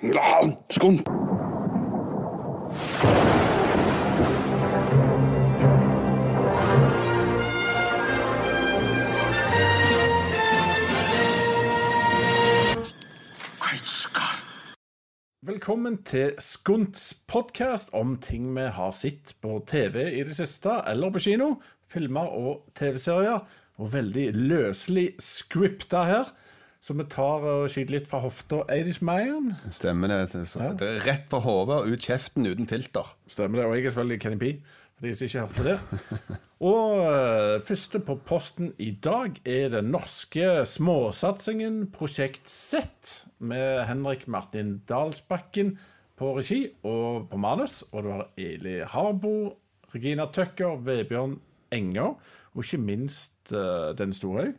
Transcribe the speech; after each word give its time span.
Skål! 0.00 0.14
Velkommen 15.44 15.98
til 16.08 16.32
Skunts 16.38 17.14
podkast 17.28 17.92
om 17.92 18.16
ting 18.16 18.54
vi 18.56 18.70
har 18.72 18.90
sett 18.96 19.34
på 19.44 19.58
TV 19.68 20.06
i 20.16 20.24
det 20.24 20.32
siste, 20.38 20.80
eller 20.88 21.12
på 21.12 21.20
kino. 21.20 21.58
Filmer 21.92 22.32
og 22.40 22.70
TV-serier. 22.72 23.44
Og 23.76 23.92
veldig 23.92 24.30
løselig 24.32 25.10
scripta 25.20 26.06
her. 26.08 26.32
Så 26.80 26.94
vi 26.96 27.04
tar 27.12 27.42
og 27.44 27.66
skyter 27.68 27.98
litt 27.98 28.06
fra 28.08 28.22
hofta. 28.24 28.62
Eidishmeien. 28.72 29.50
Stemmer 29.68 30.08
det. 30.08 30.20
Det 30.80 30.86
er 30.86 31.02
rett 31.04 31.26
fra 31.28 31.42
hodet 31.44 31.82
og 31.82 31.90
ut 31.92 32.06
kjeften 32.08 32.48
uten 32.48 32.68
filter. 32.70 33.10
Stemmer 33.28 33.60
det. 33.60 33.66
Og 33.68 33.74
jeg 33.76 33.84
er 33.84 33.92
selvfølgelig 33.92 34.20
Kenny 34.22 34.38
P, 34.40 34.52
for 34.96 35.06
de 35.06 35.12
som 35.18 35.28
ikke 35.28 35.42
hørte 35.44 35.66
det. 35.66 35.76
Og 36.70 36.98
uh, 37.00 37.60
første 37.64 38.00
på 38.04 38.18
posten 38.28 38.74
i 38.80 38.90
dag 38.92 39.36
er 39.48 39.70
den 39.72 39.92
norske 39.92 40.64
småsatsingen 40.68 41.86
Prosjekt 41.92 42.48
Z, 42.52 42.88
med 43.38 43.86
Henrik 43.88 44.26
Martin 44.28 44.78
Dalsbakken 44.88 45.78
på 46.20 46.34
regi 46.36 46.62
og 46.84 47.30
på 47.30 47.40
manus. 47.40 47.80
Og 47.92 48.04
du 48.04 48.10
har 48.12 48.26
Eli 48.40 48.80
Harbo, 48.84 49.34
Regina 49.92 50.28
Tøkker, 50.32 50.80
Vebjørn 50.84 51.38
Enger, 51.72 52.16
og 52.52 52.64
ikke 52.64 52.80
minst 52.84 53.52
uh, 53.52 53.92
Den 53.96 54.12
Storhaug. 54.16 54.56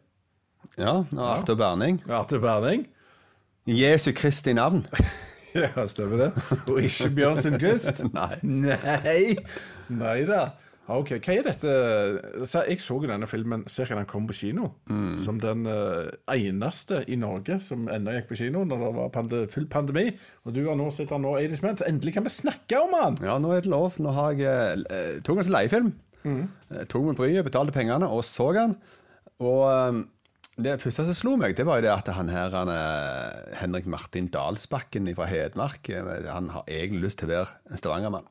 Ja, 0.78 1.02
og 1.04 1.26
Arthur 1.28 1.56
Berning. 1.60 2.02
Arte 2.10 2.40
Berning. 2.40 2.88
Jesu 3.68 4.12
Kristi 4.16 4.54
navn. 4.54 4.86
Ja, 5.52 5.84
stemmer 5.84 6.16
det. 6.16 6.28
Og 6.72 6.78
ikke 6.80 7.10
Bjørn 7.12 7.58
Krist 7.60 7.98
Nei. 8.16 8.38
Nei. 8.42 9.34
Nei 9.91 10.20
da. 10.24 10.46
Ok, 10.91 11.12
Hva 11.24 11.35
er 11.38 11.46
dette 11.46 11.74
Jeg 12.68 12.80
så 12.82 12.98
jo 12.98 13.08
denne 13.08 13.27
filmen 13.30 13.66
ca. 13.70 13.85
den 13.91 14.08
kom 14.10 14.30
på 14.30 14.35
kino. 14.35 14.70
Som 15.20 15.41
den 15.44 15.66
eh, 15.70 16.08
eneste 16.34 17.02
i 17.12 17.18
Norge 17.20 17.60
som 17.63 17.88
ennå 17.91 18.16
gikk 18.16 18.32
på 18.32 18.40
kino 18.41 18.63
når 18.68 18.82
det 18.85 18.94
var 18.98 19.12
pande, 19.13 19.41
full 19.52 19.68
pandemi. 19.72 20.07
Og 20.48 20.55
du 20.55 20.63
har 20.70 20.80
nå 20.80 20.90
sett 20.91 21.12
den 21.12 21.24
nå, 21.28 21.35
Eidisman, 21.40 21.78
så 21.80 21.88
endelig 21.88 22.16
kan 22.16 22.28
vi 22.28 22.34
snakke 22.34 22.80
om 22.82 22.96
den! 22.98 23.20
Ja, 23.28 23.38
nå 23.40 23.54
er 23.55 23.63
det 23.63 23.72
lov. 23.72 24.00
Nå 24.00 24.16
har 24.16 24.40
jeg 24.40 24.82
eh, 24.88 25.20
tok 25.28 25.44
en 25.44 25.54
leiefilm. 25.54 25.94
Mm. 26.24 26.41
Tok 26.91 27.07
meg 27.07 27.20
bryet, 27.20 27.44
betalte 27.48 27.76
pengene 27.76 28.07
og 28.07 28.24
så 28.28 28.52
den. 28.55 28.76
Og 29.44 29.63
eh, 29.68 30.02
det 30.60 30.82
første 30.82 31.05
som 31.07 31.16
slo 31.16 31.35
meg, 31.40 31.55
det 31.55 31.63
var 31.68 31.80
jo 31.80 31.85
det 31.85 31.94
at 31.94 32.10
han 32.12 32.30
her, 32.32 32.52
han, 32.52 32.71
eh, 32.74 33.55
Henrik 33.62 33.85
Martin 33.88 34.27
Dalsbakken 34.27 35.07
fra 35.16 35.30
Hedmark, 35.30 35.90
eh, 35.90 36.27
han 36.27 36.49
har 36.52 36.68
egentlig 36.68 37.07
lyst 37.07 37.21
til 37.21 37.30
å 37.30 37.35
være 37.38 37.55
en 37.71 37.80
stavangermann. 37.80 38.27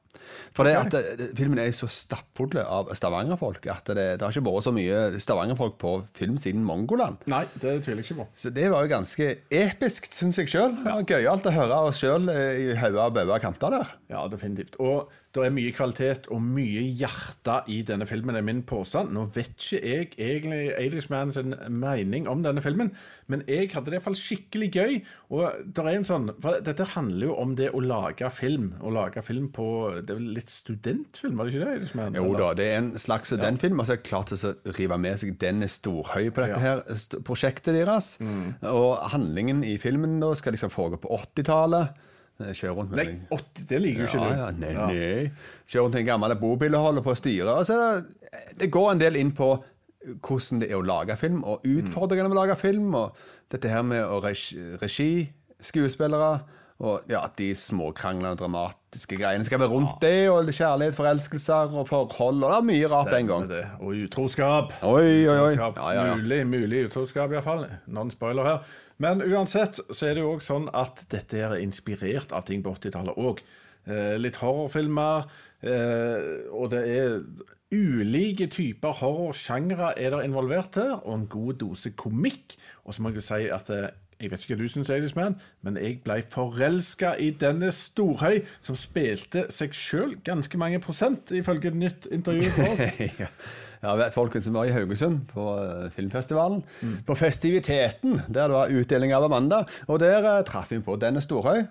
For 0.57 0.67
det 0.67 0.75
at 0.79 0.97
eh, 0.99 1.25
filmen 1.39 1.61
er 1.63 1.71
så 1.77 1.89
stappfull 1.91 2.59
av 2.63 2.91
stavangerfolk 2.99 3.69
at 3.71 3.93
det, 3.95 4.07
det 4.19 4.27
har 4.27 4.35
ikke 4.35 4.47
vært 4.49 4.67
så 4.67 4.75
mye 4.75 5.23
stavangerfolk 5.23 5.79
på 5.81 5.95
film 6.17 6.39
siden 6.41 6.65
Mongoland. 6.67 7.23
Nei, 7.31 7.45
det 7.55 7.79
tviler 7.85 8.03
jeg 8.03 8.11
ikke 8.11 8.21
på. 8.23 8.29
Så 8.35 8.53
det 8.55 8.67
var 8.73 8.85
jo 8.85 8.93
ganske 8.95 9.31
episk, 9.61 10.11
syns 10.15 10.41
jeg 10.43 10.51
sjøl. 10.53 10.77
Gøyalt 11.09 11.49
å 11.49 11.55
høre 11.55 11.81
oss 11.91 12.03
sjøl 12.03 12.31
i 12.31 12.71
hauger 12.79 13.07
og 13.07 13.17
bauger 13.19 13.43
kanter 13.43 13.77
der. 13.79 13.95
Ja, 14.11 14.27
definitivt. 14.31 14.79
Og 14.83 15.11
det 15.31 15.45
er 15.47 15.53
mye 15.55 15.71
kvalitet 15.71 16.27
og 16.35 16.43
mye 16.43 16.83
hjerte 16.99 17.61
i 17.71 17.81
denne 17.87 18.07
filmen, 18.11 18.35
er 18.35 18.43
min 18.47 18.65
påstand. 18.67 19.13
Nå 19.15 19.29
vet 19.31 19.55
ikke 19.55 19.79
jeg 19.79 20.09
egentlig 20.19 20.73
Eidishman 20.75 21.31
sin 21.35 21.55
mening 21.71 22.27
om 22.31 22.43
denne 22.43 22.63
filmen, 22.65 22.91
men 23.31 23.45
jeg 23.47 23.71
hadde 23.71 23.93
det 23.93 24.01
iallfall 24.01 24.19
skikkelig 24.19 24.71
gøy. 24.75 24.99
Og 25.31 25.71
det 25.71 25.85
er 25.85 25.93
en 25.93 26.09
sånn, 26.09 26.33
for 26.43 26.59
Dette 26.67 26.89
handler 26.97 27.31
jo 27.31 27.37
om 27.39 27.55
det 27.59 27.71
å 27.71 27.83
lage 27.85 28.27
film. 28.35 28.73
Å 28.83 28.91
lage 28.95 29.23
film 29.23 29.49
på 29.55 29.69
Det 30.07 30.11
er 30.15 30.19
vel 30.21 30.35
litt 30.37 30.51
studentfilm, 30.53 31.37
var 31.39 31.47
det 31.49 31.55
ikke 31.55 31.65
det? 31.65 31.73
Eidishman? 31.79 32.15
Jo 32.19 32.33
da, 32.39 32.53
det 32.59 32.67
er 32.73 32.79
en 32.81 32.93
slags 32.99 33.31
studentfilm. 33.33 33.81
Og 33.83 33.87
så 33.89 33.95
er 33.95 34.01
det 34.01 34.07
klart 34.11 34.33
å 34.37 34.53
rive 34.79 34.99
med 34.99 35.19
seg 35.23 35.35
Dennis 35.43 35.79
Storhøy 35.81 36.31
på 36.31 36.45
dette 36.45 36.61
Ja. 36.61 36.77
her 36.81 37.21
prosjektet 37.27 37.75
deres. 37.79 38.13
Og 38.63 38.97
handlingen 39.15 39.65
i 39.65 39.77
filmen 39.79 40.19
da 40.21 40.33
skal 40.35 40.53
liksom 40.57 40.71
foregå 40.75 41.01
på 41.05 41.13
80-tallet. 41.21 41.95
Eh, 42.41 42.53
Kjøre 42.57 42.75
rundt 42.79 42.95
med 42.97 43.05
Nei, 43.05 43.19
80, 43.37 43.67
det 43.69 43.81
liker 43.83 44.01
jo 44.01 44.07
ikke 44.07 44.21
Ja, 44.21 44.29
du. 44.29 44.39
ja, 44.41 44.51
nei, 44.51 44.73
nei. 44.75 45.33
Kjøre 45.69 45.83
rundt 45.85 45.99
i 45.99 46.01
en 46.01 46.07
gammel 46.07 46.35
bobil 46.41 46.75
og 46.79 46.87
holde 46.87 47.03
på 47.05 47.13
å 47.13 47.19
styre. 47.21 47.59
Altså, 47.61 48.07
det 48.57 48.71
går 48.73 48.93
en 48.95 49.03
del 49.03 49.17
inn 49.21 49.33
på 49.37 49.51
hvordan 50.25 50.63
det 50.63 50.71
er 50.71 50.79
å 50.79 50.87
lage 50.87 51.17
film, 51.21 51.43
og 51.45 51.61
utfordringene 51.69 52.31
med 52.33 52.39
å 52.39 52.41
lage 52.47 52.57
film, 52.57 52.95
og 52.97 53.13
dette 53.53 53.69
her 53.69 53.83
med 53.85 54.01
å 54.09 54.23
regi, 54.25 54.57
regi 54.81 55.11
skuespillere, 55.61 56.41
og 56.81 57.11
ja, 57.13 57.21
de 57.37 57.51
småkranglene 57.57 58.33
og 58.33 58.39
dramatiske 58.41 59.19
greiene 59.21 59.45
skal 59.45 59.61
være 59.61 59.73
rundt 59.75 59.99
det, 60.01 60.31
og 60.33 60.49
kjærlighet, 60.49 60.97
forelskelser 60.97 61.75
og 61.77 61.89
forhold, 61.91 62.41
og 62.41 62.47
det 62.47 62.57
er 62.57 62.67
mye 62.71 62.89
rart 62.89 63.13
en 63.19 63.29
gang. 63.29 63.49
Det. 63.51 63.65
Og 63.85 63.99
utroskap. 64.07 64.73
Oi, 64.89 65.29
oi, 65.29 65.35
oi. 65.35 65.51
utroskap. 65.51 65.77
Ja, 65.77 65.91
ja, 65.99 66.07
ja. 66.09 66.17
Mulig, 66.17 66.41
mulig 66.49 66.87
utroskap, 66.89 67.37
iallfall. 67.37 67.67
Non 67.93 68.13
spoiler 68.13 68.49
her. 68.49 68.73
Men 69.01 69.21
uansett 69.25 69.83
så 69.91 70.09
er 70.09 70.17
det 70.17 70.25
jo 70.25 70.33
òg 70.33 70.45
sånn 70.45 70.71
at 70.77 71.05
dette 71.13 71.45
er 71.45 71.59
inspirert 71.61 72.33
av 72.37 72.49
ting 72.49 72.65
på 72.65 72.73
80-tallet 72.79 73.21
òg. 73.21 73.45
Eh, 73.85 74.17
litt 74.21 74.41
horrorfilmer, 74.41 75.29
eh, 75.61 76.29
og 76.53 76.73
det 76.73 76.85
er 76.97 77.19
ulike 77.71 78.49
typer 78.51 78.97
horrorsjangre 79.03 79.95
er 80.01 80.17
der 80.17 80.25
involvert 80.25 80.81
her, 80.81 80.97
og 81.05 81.13
en 81.15 81.29
god 81.33 81.61
dose 81.61 81.93
komikk. 81.93 82.57
Og 82.85 82.97
så 82.97 83.05
må 83.05 83.13
jeg 83.13 83.21
jo 83.21 83.29
si 83.29 83.49
at 83.53 83.73
eh, 83.77 83.91
jeg 84.21 84.31
vet 84.31 84.43
ikke 84.45 84.55
hva 84.55 84.61
du 84.61 84.69
syns, 84.69 84.91
Eidisman, 84.93 85.39
men 85.65 85.79
jeg 85.81 86.01
ble 86.05 86.19
forelska 86.33 87.15
i 87.19 87.31
denne 87.41 87.71
Storhøy, 87.73 88.43
som 88.61 88.77
spilte 88.77 89.47
seg 89.53 89.75
sjøl 89.77 90.19
ganske 90.27 90.61
mange 90.61 90.81
prosent, 90.85 91.33
ifølge 91.33 91.73
et 91.73 91.81
nytt 91.81 92.09
intervju 92.13 92.53
for 92.55 92.75
oss. 92.75 93.01
ja. 93.23 93.31
Ja, 93.81 93.95
vet 93.97 94.13
folkens 94.13 94.45
som 94.45 94.57
var 94.59 94.69
i 94.69 94.73
Haugesund 94.75 95.23
på 95.31 95.45
filmfestivalen. 95.95 96.61
filmfestivalen. 96.69 97.05
På 97.09 97.17
festiviteten, 97.17 98.19
der 98.29 98.51
det 98.51 98.57
var 98.57 98.73
utdeling 98.77 99.15
av 99.17 99.25
Amanda. 99.25 99.63
Og 99.89 100.01
der 100.03 100.21
uh, 100.27 100.43
traff 100.45 100.71
vi 100.73 100.81
på 100.85 100.99
denne 101.01 101.23
Storhøy. 101.25 101.63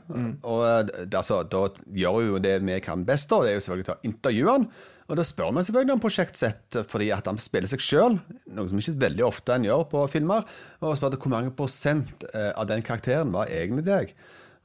Og 0.42 0.64
eh, 0.66 1.06
altså, 1.14 1.44
da 1.44 1.68
gjør 1.94 2.18
vi 2.18 2.32
jo 2.32 2.40
det 2.42 2.56
vi 2.66 2.80
kan 2.82 3.06
best, 3.06 3.30
da. 3.30 3.44
Det 3.44 3.52
er 3.52 3.60
jo 3.60 3.66
selvfølgelig 3.68 3.94
å 3.94 4.10
intervjue 4.10 4.58
han. 4.58 4.68
Og 5.10 5.18
da 5.18 5.26
spør 5.26 5.54
vi 5.58 5.66
selvfølgelig 5.66 5.96
om 5.96 6.02
prosjektsett, 6.04 6.82
fordi 6.90 7.12
at 7.14 7.30
han 7.30 7.40
spiller 7.42 7.70
seg 7.70 7.86
sjøl. 7.86 8.20
Noe 8.58 8.70
som 8.70 8.82
ikke 8.82 9.00
veldig 9.06 9.26
ofte 9.26 9.56
en 9.56 9.70
gjør 9.70 9.86
på 9.94 10.04
filmer. 10.10 10.46
Og 10.82 10.98
spurte 10.98 11.22
hvor 11.22 11.34
mange 11.34 11.54
prosent 11.58 12.26
eh, 12.34 12.52
av 12.54 12.70
den 12.70 12.86
karakteren 12.86 13.34
var 13.34 13.54
egentlig 13.54 13.86
deg. 13.90 14.14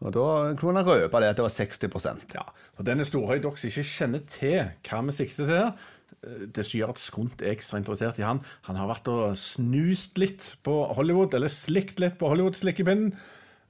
Og 0.05 0.13
da 0.13 0.27
kunne 0.59 0.83
han 0.83 0.89
røpe 0.89 1.21
det 1.23 1.31
at 1.33 1.39
det 1.39 1.45
var 1.47 1.53
60% 1.55 2.35
Ja, 2.35 2.43
for 2.75 2.87
denne 2.87 3.07
Storhøy 3.09 3.39
dere 3.41 3.71
ikke 3.71 3.85
kjenner 3.89 4.25
til 4.29 4.59
hva 4.85 5.01
vi 5.07 5.15
sikter 5.17 5.47
til 5.47 5.55
her, 5.55 5.71
eh, 5.71 5.93
det 6.55 6.65
som 6.67 6.79
gjør 6.81 6.95
at 6.95 7.03
Skunt 7.03 7.43
er 7.45 7.53
ekstra 7.55 7.79
interessert 7.81 8.19
i 8.19 8.27
han, 8.27 8.41
han 8.69 8.77
har 8.81 8.89
vært 8.91 9.09
og 9.13 9.35
snust 9.41 10.19
litt 10.23 10.53
på 10.67 10.79
Hollywood, 10.97 11.35
eller 11.35 11.53
slikt 11.53 12.01
litt 12.03 12.17
på 12.21 12.31
Hollywood-slikkepinnen, 12.33 13.13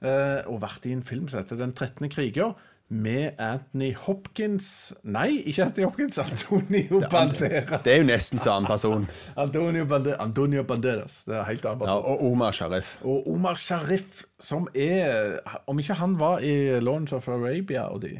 eh, 0.05 0.39
og 0.47 0.61
vært 0.63 0.85
i 0.89 0.95
en 0.95 1.03
film 1.05 1.27
som 1.27 1.41
heter 1.43 1.59
Den 1.61 1.73
13. 1.75 2.09
kriger, 2.09 2.55
med 2.87 3.39
Anthony 3.41 3.95
Hopkins 3.97 4.93
Nei, 5.09 5.39
ikke 5.49 5.63
Anthony 5.65 5.85
Hopkins, 5.87 6.19
Antonio 6.21 6.99
Banderas. 7.09 7.81
Det 7.81 7.95
er 7.95 8.03
jo 8.03 8.05
nesten 8.05 8.37
samme 8.37 8.69
person. 8.73 9.07
Antonio, 9.41 9.87
Bande 9.89 10.13
Antonio 10.21 10.61
Banderas. 10.69 11.23
Det 11.25 11.33
er 11.33 11.47
helt 11.49 11.65
annen 11.65 11.81
Ja, 11.81 11.95
person. 11.95 12.11
og 12.13 12.21
Omar 12.29 12.53
Sharif. 12.53 12.91
Og 13.01 13.25
Omar 13.33 13.57
Sharif, 13.57 14.21
som 14.37 14.67
er 14.77 15.39
Om 15.65 15.81
ikke 15.81 15.97
han 15.97 16.13
var 16.21 16.45
i 16.45 16.53
Lawrence 16.79 17.17
of 17.17 17.25
Arabia 17.27 17.87
og 17.89 18.03
de 18.05 18.19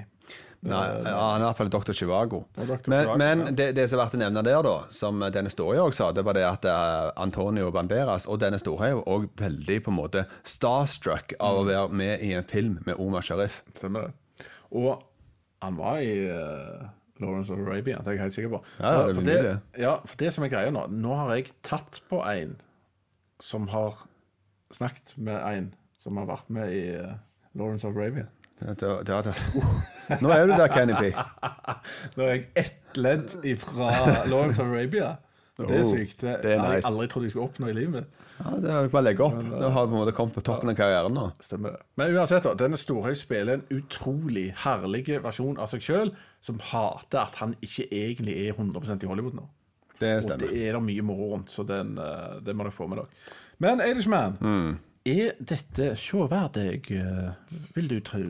Nei, 0.65 0.83
ja, 1.05 1.13
han 1.13 1.39
er 1.39 1.43
i 1.43 1.47
hvert 1.49 1.59
fall 1.59 1.69
Dr. 1.73 1.93
Chivago. 1.93 2.39
Dr. 2.57 2.89
Men, 2.89 3.11
men 3.21 3.43
ja. 3.45 3.53
det, 3.59 3.67
det 3.77 3.85
som 3.89 3.99
er 3.99 4.03
verdt 4.05 4.17
å 4.17 4.21
nevne 4.21 4.43
der, 4.45 4.61
da, 4.65 4.75
som 4.93 5.21
Denne 5.33 5.51
Storøy 5.53 5.81
også 5.83 5.99
sa, 5.99 6.07
det 6.15 6.23
var 6.25 6.37
det 6.37 6.45
at 6.47 6.67
eh, 6.69 7.09
Antonio 7.21 7.69
Banderas 7.75 8.25
og 8.29 8.39
Denne 8.41 8.57
var 8.57 9.01
også 9.03 9.29
veldig 9.43 9.77
på 9.85 9.93
en 9.93 9.99
måte 9.99 10.25
starstruck 10.43 11.35
av 11.39 11.55
Mm. 11.55 11.59
å 11.61 11.65
være 11.69 11.97
med 12.01 12.23
i 12.25 12.31
en 12.35 12.43
film 12.43 12.79
med 12.85 12.99
Omar 12.99 13.23
Sharif. 13.23 13.61
Stemmer 13.73 14.07
det. 14.09 14.47
Og 14.75 15.03
han 15.63 15.77
var 15.77 16.01
i 16.03 16.25
uh, 16.27 16.87
Lawrence 17.21 17.53
of 17.53 17.61
Arabia, 17.63 18.01
det 18.03 18.11
er 18.11 18.17
jeg 18.17 18.23
helt 18.25 18.35
sikker 18.35 18.51
på. 18.57 18.61
Ja, 18.79 18.89
ja, 18.91 19.03
det 19.05 19.09
er 19.09 19.15
for, 19.15 19.29
det, 19.29 19.53
ja, 19.79 19.93
for 20.05 20.19
det 20.19 20.33
som 20.35 20.45
er 20.45 20.51
greia 20.51 20.73
nå 20.73 20.85
Nå 20.91 21.15
har 21.15 21.31
jeg 21.35 21.53
tatt 21.65 22.01
på 22.09 22.19
en 22.27 22.57
som 23.43 23.69
har 23.71 24.01
snakket 24.75 25.15
med 25.17 25.39
en 25.39 25.69
som 26.01 26.17
har 26.19 26.27
vært 26.29 26.51
med 26.53 26.73
i 26.75 26.83
uh, 26.99 27.15
Lawrence 27.55 27.87
of 27.87 27.95
Arabia. 27.95 28.27
Det, 28.59 28.75
det, 28.79 29.17
det. 29.27 29.33
Nå 30.21 30.29
er 30.31 30.45
du 30.47 30.53
der, 30.55 30.67
Kenny 30.71 30.93
P. 30.95 31.09
Nå 32.15 32.23
er 32.23 32.33
jeg 32.37 32.43
ett 32.61 32.97
ledd 33.01 33.33
ifra 33.43 33.89
Lawrence 34.31 34.61
of 34.63 34.69
Arabia. 34.71 35.15
Det 35.55 35.69
er 35.71 35.83
Oh, 35.85 35.87
sykt. 35.87 36.19
Det, 36.19 36.31
det 36.43 36.49
er 36.51 36.59
har 36.59 36.73
jeg 36.75 36.83
aldri 36.89 37.05
trodd 37.07 37.23
jeg 37.23 37.31
skulle 37.31 37.45
oppnå 37.47 37.69
i 37.71 37.75
livet 37.77 37.93
mitt. 37.93 38.15
Ja, 38.41 38.55
det 38.59 38.71
er 38.73 38.87
jo 38.87 38.89
bare 38.91 39.05
legge 39.07 39.23
opp. 39.23 39.37
Det 39.39 39.69
har 39.71 39.85
på 39.87 39.93
en 39.95 39.99
måte 40.01 40.13
kommet 40.17 40.35
på 40.35 40.43
toppen 40.43 40.71
av 40.71 40.75
karrieren 40.75 41.15
nå. 41.15 41.29
Stemmer 41.43 41.77
det. 41.77 41.85
Men 42.01 42.15
uansett, 42.17 42.43
da, 42.43 42.51
denne 42.59 42.79
Storhøy 42.79 43.15
spiller 43.15 43.53
en 43.61 43.63
utrolig 43.77 44.49
herlig 44.65 45.05
versjon 45.23 45.55
av 45.63 45.69
seg 45.71 45.85
sjøl, 45.85 46.11
som 46.43 46.59
hater 46.73 47.21
at 47.23 47.39
han 47.39 47.55
ikke 47.63 47.87
egentlig 47.87 48.35
er 48.49 48.57
100% 48.59 49.07
i 49.07 49.11
Hollywood 49.13 49.37
nå. 49.39 49.47
Det 50.01 50.11
Og 50.25 50.33
det 50.43 50.51
er 50.51 50.75
det 50.75 50.83
mye 50.83 51.05
moro 51.07 51.29
rundt, 51.37 51.53
så 51.55 51.63
den, 51.63 51.93
eh, 52.03 52.35
det 52.43 52.51
må 52.55 52.67
dere 52.67 52.75
få 52.75 52.89
med 52.91 52.99
dere. 52.99 53.31
Men 53.63 53.79
Eidishman, 53.79 54.35
Mm. 54.43 54.75
Er 55.05 55.35
dette 55.39 55.93
sjåverdig, 55.99 56.79
eh, 56.97 57.59
vil 57.75 57.89
du 57.89 57.99
tro? 58.05 58.23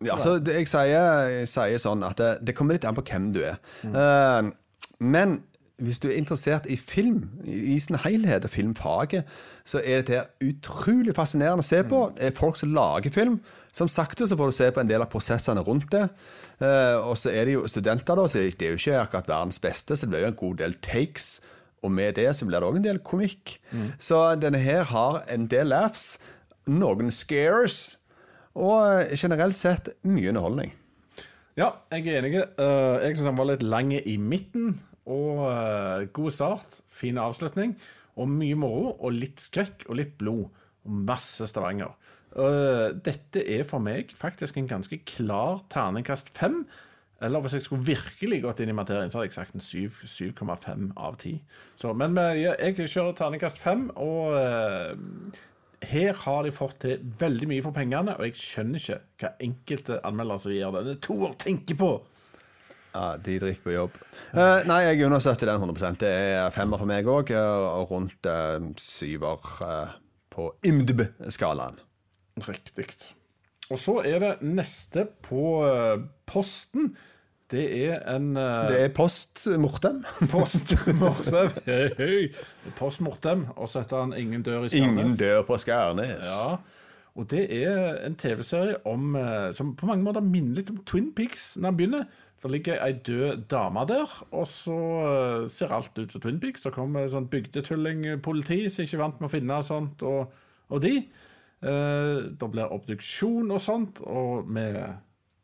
Ja, 0.00 0.14
altså, 0.16 0.38
det, 0.40 0.56
jeg, 0.56 0.68
sier, 0.70 1.28
jeg 1.28 1.48
sier 1.50 1.80
sånn 1.82 2.02
at 2.06 2.18
det, 2.20 2.32
det 2.48 2.56
kommer 2.56 2.76
litt 2.76 2.86
an 2.88 2.96
på 2.96 3.04
hvem 3.04 3.30
du 3.36 3.42
er. 3.44 3.60
Eh, 3.84 4.50
men 5.00 5.40
hvis 5.80 6.00
du 6.00 6.08
er 6.10 6.18
interessert 6.20 6.66
i 6.68 6.76
film 6.76 7.22
i 7.44 7.78
sin 7.80 7.98
helhet, 8.02 8.44
og 8.44 8.52
filmfaget, 8.52 9.28
så 9.64 9.80
er 9.80 10.02
dette 10.02 10.26
utrolig 10.44 11.14
fascinerende 11.16 11.64
å 11.64 11.68
se 11.68 11.80
på. 11.88 12.02
Det 12.16 12.28
er 12.28 12.36
folk 12.36 12.60
som 12.60 12.74
lager 12.76 13.12
film. 13.14 13.38
Som 13.72 13.88
sakte 13.88 14.26
så 14.26 14.36
får 14.36 14.50
du 14.50 14.56
se 14.56 14.68
på 14.74 14.82
en 14.82 14.90
del 14.90 15.04
av 15.04 15.10
prosessene 15.12 15.62
rundt 15.64 15.88
det. 15.94 16.06
Eh, 16.60 16.96
og 16.98 17.16
så 17.20 17.32
er 17.32 17.48
det 17.48 17.56
jo 17.56 17.68
studenter, 17.70 18.18
da, 18.18 18.26
så 18.28 18.42
det 18.42 18.66
er 18.66 18.74
jo 18.74 18.80
ikke 18.80 19.00
akkurat 19.00 19.30
verdens 19.30 19.60
beste, 19.62 19.96
så 19.96 20.06
det 20.06 20.12
blir 20.12 20.26
jo 20.26 20.32
en 20.32 20.40
god 20.42 20.60
del 20.64 20.76
takes. 20.84 21.30
Og 21.82 21.92
med 21.94 22.14
det 22.18 22.28
så 22.36 22.46
blir 22.48 22.60
det 22.60 22.68
òg 22.68 22.80
en 22.80 22.84
del 22.84 23.00
komikk. 23.04 23.56
Så 23.98 24.20
denne 24.40 24.60
her 24.60 24.84
har 24.90 25.22
en 25.32 25.46
del 25.50 25.72
laughs, 25.72 26.18
noen 26.68 27.10
scares, 27.14 28.00
og 28.58 29.14
generelt 29.16 29.56
sett 29.56 29.92
mye 30.02 30.28
underholdning. 30.32 30.74
Ja, 31.58 31.72
jeg 31.92 32.06
er 32.08 32.20
enig. 32.22 32.36
Eh, 32.40 32.96
jeg 33.04 33.16
syns 33.16 33.30
han 33.30 33.38
var 33.38 33.50
litt 33.50 33.64
lang 33.66 33.92
i 33.94 34.16
midten. 34.16 34.74
Og 35.10 35.42
eh, 35.50 36.06
god 36.14 36.34
start, 36.34 36.78
fin 36.88 37.18
avslutning. 37.20 37.74
Og 38.20 38.30
mye 38.30 38.58
moro, 38.58 38.94
og 38.98 39.16
litt 39.16 39.42
skrekk 39.42 39.88
og 39.88 39.98
litt 40.00 40.16
blod. 40.20 40.48
Og 40.86 41.02
masse 41.08 41.48
Stavanger. 41.50 41.92
Eh, 42.30 42.86
dette 42.94 43.42
er 43.42 43.66
for 43.66 43.82
meg 43.82 44.12
faktisk 44.16 44.60
en 44.60 44.70
ganske 44.70 45.00
klar 45.08 45.64
terningkast 45.72 46.32
fem. 46.36 46.62
Eller 47.20 47.42
hvis 47.44 47.58
jeg 47.58 47.66
skulle 47.66 47.84
virkelig 47.84 48.40
gått 48.42 48.62
inn 48.64 48.72
i 48.72 48.76
materien, 48.76 49.12
så 49.12 49.20
hadde 49.20 49.28
jeg 49.28 49.36
sagt 49.36 49.56
en 49.56 49.64
7,5 49.64 50.86
av 50.96 51.18
10. 51.20 51.40
Så, 51.76 51.92
men 51.92 52.16
jeg 52.16 52.78
kjører 52.80 53.16
terningkast 53.18 53.60
5, 53.60 53.90
og 54.00 54.38
eh, 54.38 55.40
her 55.88 56.16
har 56.24 56.44
de 56.44 56.52
fått 56.52 56.82
til 56.84 57.04
veldig 57.20 57.48
mye 57.50 57.64
for 57.64 57.76
pengene, 57.76 58.16
og 58.16 58.26
jeg 58.28 58.40
skjønner 58.40 58.80
ikke 58.80 58.98
hva 59.22 59.34
enkelte 59.46 60.00
anmeldere 60.06 60.56
gir 60.56 60.74
denne 60.76 60.96
å 60.96 61.30
tenker 61.40 61.78
på. 61.80 61.92
Ja, 62.90 63.14
De 63.22 63.36
drikker 63.38 63.64
på 63.64 63.74
jobb. 63.74 64.00
Uh, 64.34 64.60
nei, 64.66 64.80
jeg 64.88 65.06
understøtter 65.06 65.46
den 65.52 65.62
100% 65.62 66.00
Det 66.02 66.10
er 66.10 66.50
femmer 66.54 66.80
for 66.80 66.90
meg 66.90 67.06
òg, 67.08 67.30
og 67.36 67.92
rundt 67.92 68.26
uh, 68.26 68.58
syver 68.82 69.46
uh, 69.62 69.94
på 70.32 70.50
IMDb-skalaen. 70.66 71.78
Riktig. 72.48 72.88
Og 73.70 73.78
så 73.78 74.00
er 74.02 74.18
det 74.22 74.32
neste 74.42 75.04
på 75.22 75.62
posten. 76.26 76.90
Det 77.50 77.64
er 77.86 78.04
en 78.14 78.36
uh, 78.36 78.68
Det 78.70 78.82
er 78.84 78.92
post 78.94 79.42
mortem. 79.58 80.04
Post 80.34 80.76
Mortem. 81.00 81.50
Hei, 81.66 81.88
hei. 81.98 82.28
Post 82.78 83.00
Mortem. 83.02 83.46
Og 83.56 83.68
så 83.68 83.82
heter 83.82 84.04
han 84.04 84.14
Ingen 84.14 84.44
dør 84.46 84.68
i 84.68 84.70
Skarnes. 84.70 84.86
Ingen 84.86 85.16
dør 85.18 85.42
på 85.48 85.58
Skarnes. 85.58 86.30
Ja. 86.30 86.56
Og 87.18 87.26
det 87.30 87.42
er 87.50 87.98
en 88.06 88.14
TV-serie 88.14 88.76
om, 88.86 89.16
eh, 89.18 89.50
som 89.52 89.74
på 89.76 89.86
mange 89.86 90.06
måter 90.06 90.22
minner 90.22 90.60
litt 90.60 90.70
om 90.70 90.78
Twin 90.86 91.10
Peaks 91.16 91.56
når 91.56 91.72
han 91.72 91.78
begynner. 91.80 92.04
Det 92.40 92.50
ligger 92.50 92.78
ei 92.84 92.92
død 93.06 93.42
dame 93.50 93.82
der, 93.90 94.12
og 94.32 94.46
så 94.48 94.76
uh, 95.02 95.48
ser 95.50 95.74
alt 95.76 95.98
ut 95.98 96.12
som 96.12 96.22
Twin 96.22 96.38
Peaks. 96.40 96.62
Det 96.64 96.72
kommer 96.72 97.10
sånn 97.10 97.26
bygdetullingpoliti 97.28 98.62
som 98.70 98.86
ikke 98.86 98.96
er 98.96 99.02
vant 99.02 99.18
med 99.20 99.28
å 99.28 99.32
finne 99.34 99.58
sånt, 99.66 100.06
og, 100.08 100.30
og 100.70 100.80
de. 100.80 100.94
Uh, 101.60 102.30
det 102.40 102.48
blir 102.54 102.72
obduksjon 102.72 103.52
og 103.52 103.60
sånt, 103.60 104.00
og 104.00 104.48
med 104.48 104.78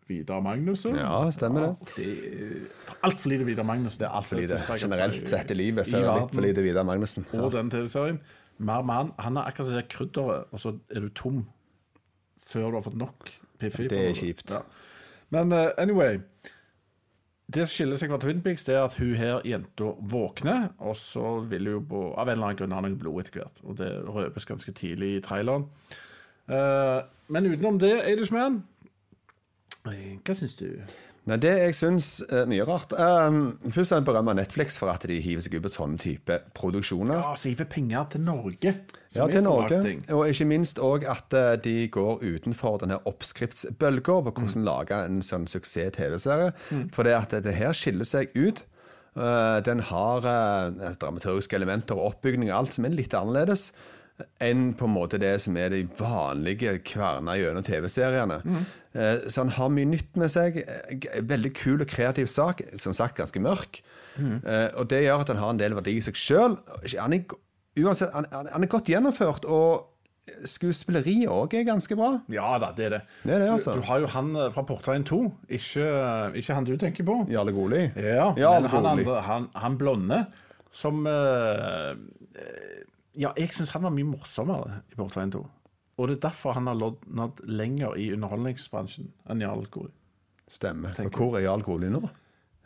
Vidar 0.07 0.41
Magnussen. 0.41 0.95
Ja, 1.01 1.25
stemmer 1.35 1.65
det. 1.67 1.95
det 1.97 2.99
Altfor 3.03 3.33
lite 3.33 3.47
Vidar 3.49 3.67
Magnussen. 3.67 4.05
Det 4.05 4.07
er 4.07 4.15
altfor 4.15 4.39
lite. 4.39 4.55
Er 4.55 4.83
Generelt 4.83 5.31
sett 5.31 5.51
i 5.51 5.57
livet 5.59 5.89
så 5.89 5.99
er 5.99 6.07
det 6.07 6.21
litt 6.21 6.37
for 6.37 6.47
lite 6.47 6.63
Vidar 6.63 6.87
Magnussen. 6.87 7.27
Og 7.35 7.51
den 7.55 7.73
TV-serien. 7.75 8.21
Mer 8.59 8.85
mann. 8.87 9.11
Han 9.19 9.37
er 9.37 9.51
akkurat 9.51 9.75
det 9.75 9.89
krydderet, 9.93 10.47
og 10.53 10.63
så 10.63 10.77
er 10.95 11.03
du 11.05 11.11
tom 11.11 11.43
før 12.47 12.71
du 12.71 12.79
har 12.79 12.87
fått 12.87 13.01
nok 13.01 13.33
Piffi. 13.59 13.89
Det 13.91 14.05
er 14.11 14.15
kjipt. 14.15 14.53
Ja. 14.55 14.63
Men 15.35 15.51
uh, 15.53 15.73
anyway 15.79 16.21
Det 17.51 17.65
som 17.65 17.73
skiller 17.73 17.99
seg 17.99 18.13
fra 18.13 18.21
Twin 18.23 18.43
Peaks, 18.45 18.65
det 18.69 18.77
er 18.77 18.85
at 18.85 18.95
hun 19.01 19.15
her 19.19 19.41
jenta 19.47 19.91
våkner, 20.13 20.69
og 20.79 20.97
så 20.99 21.41
vil 21.47 21.71
hun 21.73 21.85
på, 21.89 22.01
av 22.15 22.29
en 22.29 22.37
eller 22.37 22.51
annen 22.51 22.59
grunn 22.59 22.75
ha 22.75 22.81
noe 22.83 22.99
blod 22.99 23.23
etter 23.23 23.41
hvert. 23.41 23.61
Og 23.63 23.77
det 23.79 23.91
røpes 24.03 24.49
ganske 24.49 24.75
tidlig 24.75 25.13
i 25.17 25.21
traileren. 25.25 25.69
Uh, 26.51 27.07
men 27.31 27.47
utenom 27.51 27.79
det, 27.83 27.95
Eidishman 28.07 28.61
Hva 29.93 30.35
syns 30.35 30.57
du? 30.59 30.69
Nei, 31.27 31.41
det 31.43 31.53
jeg 31.59 31.75
syns 31.75 32.09
er 32.31 32.45
mye 32.47 32.63
rart 32.69 32.93
um, 32.95 33.57
Først 33.65 33.91
vil 33.91 33.97
jeg 33.97 34.05
berømme 34.07 34.35
Netflix 34.39 34.77
for 34.79 34.93
at 34.93 35.03
de 35.11 35.17
hiver 35.19 35.43
seg 35.43 35.57
ut 35.57 35.65
på 35.65 35.73
sånne 35.75 35.99
type 35.99 36.37
produksjoner. 36.55 37.19
Ja, 37.19 37.33
så 37.35 37.51
hiver 37.51 37.67
penger 37.71 38.07
til 38.13 38.23
Norge. 38.29 38.75
Ja, 39.17 39.27
til 39.27 39.43
Norge. 39.43 39.81
Og 40.15 40.23
ikke 40.31 40.47
minst 40.47 40.79
òg 40.79 41.07
at 41.11 41.35
eh, 41.35 41.57
de 41.65 41.75
går 41.91 42.23
utenfor 42.23 42.79
denne 42.85 43.01
oppskriftsbølga 43.11 44.21
på 44.29 44.35
hvordan 44.37 44.69
lage 44.69 45.01
en 45.09 45.19
sånn 45.25 45.49
suksess-TV-serie. 45.51 46.53
For 46.95 47.09
det 47.09 47.19
at 47.19 47.35
det 47.43 47.59
her 47.59 47.75
skiller 47.75 48.07
seg 48.07 48.31
ut. 48.39 48.63
Uh, 49.17 49.59
Den 49.65 49.81
har 49.89 50.27
eh, 50.29 50.95
dramaturgiske 51.01 51.57
elementer 51.59 51.97
og 51.99 52.13
oppbygning 52.13 52.53
og 52.53 52.59
alt 52.61 52.77
som 52.77 52.87
er 52.87 52.95
litt 52.95 53.15
annerledes 53.17 53.71
enn 54.41 54.71
på 54.79 54.87
en 54.89 54.95
måte 54.95 55.21
det 55.21 55.35
som 55.45 55.57
er 55.61 55.73
de 55.75 55.83
vanlige 55.99 56.79
kverna 56.87 57.35
gjennom 57.37 57.67
TV-seriene. 57.67 58.39
Mm. 58.45 58.63
Så 59.29 59.43
han 59.43 59.53
har 59.59 59.73
mye 59.75 59.89
nytt 59.91 60.17
med 60.17 60.33
seg. 60.33 60.63
Eh, 60.63 61.19
Veldig 61.27 61.53
kul 61.57 61.83
og 61.85 61.91
kreativ 61.91 62.31
sak. 62.33 62.63
Som 62.81 62.97
sagt 62.97 63.19
ganske 63.21 63.43
mørk. 63.45 63.83
Mm. 64.17 64.39
Og 64.81 64.87
det 64.89 65.03
gjør 65.05 65.27
at 65.27 65.35
han 65.35 65.43
har 65.43 65.53
en 65.53 65.61
del 65.61 65.77
verdi 65.77 65.99
i 65.99 66.05
seg 66.05 66.17
sjøl. 66.17 66.57
Han, 66.97 67.19
han, 67.77 68.31
han 68.33 68.65
er 68.65 68.73
godt 68.73 68.89
gjennomført, 68.89 69.45
og 69.45 69.93
skuespilleriet 70.47 71.31
òg 71.31 71.55
er 71.57 71.67
ganske 71.69 71.97
bra. 71.99 72.17
Ja 72.33 72.57
da, 72.63 72.73
det 72.77 72.89
er 72.89 72.95
det. 72.97 73.03
Det 73.23 73.35
er 73.37 73.45
det, 73.45 73.51
altså. 73.55 73.77
Du, 73.77 73.83
du 73.83 73.89
har 73.91 74.03
jo 74.03 74.11
han 74.17 74.33
eh, 74.35 74.49
fra 74.55 74.65
Portveien 74.67 75.07
2, 75.07 75.21
ikke, 75.59 75.87
ikke 76.41 76.57
han 76.59 76.67
du 76.67 76.75
tenker 76.81 77.07
på. 77.07 77.21
Jarle 77.33 77.55
Goli. 77.57 77.85
Ja, 77.95 78.33
Jarle 78.39 78.67
men 78.67 79.07
han, 79.07 79.23
han, 79.29 79.49
han 79.55 79.79
blonde 79.81 80.25
som 80.75 81.07
eh, 81.09 81.93
eh, 82.37 82.83
Ja, 83.17 83.33
jeg 83.39 83.53
syns 83.57 83.73
han 83.73 83.83
var 83.87 83.95
mye 83.95 84.09
morsommere 84.09 84.83
i 84.93 84.99
Portveien 84.99 85.33
2. 85.33 85.41
Og 85.97 86.09
det 86.09 86.19
er 86.19 86.29
derfor 86.29 86.53
han 86.53 86.67
har 86.69 86.77
nådd- 86.77 87.47
lenger 87.49 87.97
i 87.97 88.11
underholdningsbransjen 88.13 89.09
enn 89.31 89.41
Jarl 89.41 89.65
Goli. 89.73 89.93
Stemmer. 90.49 90.93
Og 91.01 91.11
hvor 91.11 91.37
er 91.39 91.47
Jarl 91.47 91.63
Goli 91.65 91.89
nå? 91.91 92.03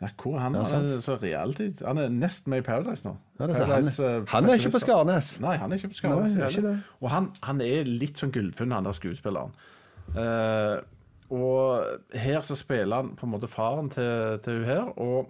Ja, 0.01 0.09
hvor 0.17 0.35
er 0.35 0.39
han? 0.39 0.55
Ja, 0.57 0.63
han 0.63 0.91
er 0.91 1.01
så 1.05 1.15
realtid. 1.21 1.83
Han 1.85 1.97
er 1.97 2.09
nesten 2.09 2.49
med 2.49 2.63
i 2.63 2.65
Paradise 2.65 3.05
nå. 3.05 3.15
Ja, 3.39 3.45
er. 3.45 3.53
Paradise, 3.53 4.03
han, 4.03 4.21
eh, 4.21 4.27
han 4.27 4.49
er 4.49 4.57
ikke 4.57 4.71
på 4.73 4.81
Skarnes. 4.81 5.39
Nei, 5.43 5.55
han 5.61 5.71
er 5.71 5.77
ikke 5.77 5.91
på 5.93 5.99
Skarnes. 5.99 6.33
Nei, 6.35 6.49
ikke 6.49 6.79
Og 7.01 7.09
han, 7.13 7.29
han 7.45 7.61
er 7.61 7.83
litt 7.85 8.17
sånn 8.17 8.33
gullfunn, 8.33 8.73
han 8.73 8.83
der 8.89 8.97
skuespilleren. 8.97 9.53
Uh, 10.11 10.81
og 11.31 11.85
her 12.17 12.41
så 12.43 12.57
spiller 12.59 12.95
han 12.95 13.13
på 13.15 13.27
en 13.27 13.31
måte 13.31 13.47
faren 13.47 13.89
til, 13.93 14.39
til 14.43 14.57
hun 14.59 14.65
her, 14.67 14.89
og 14.99 15.29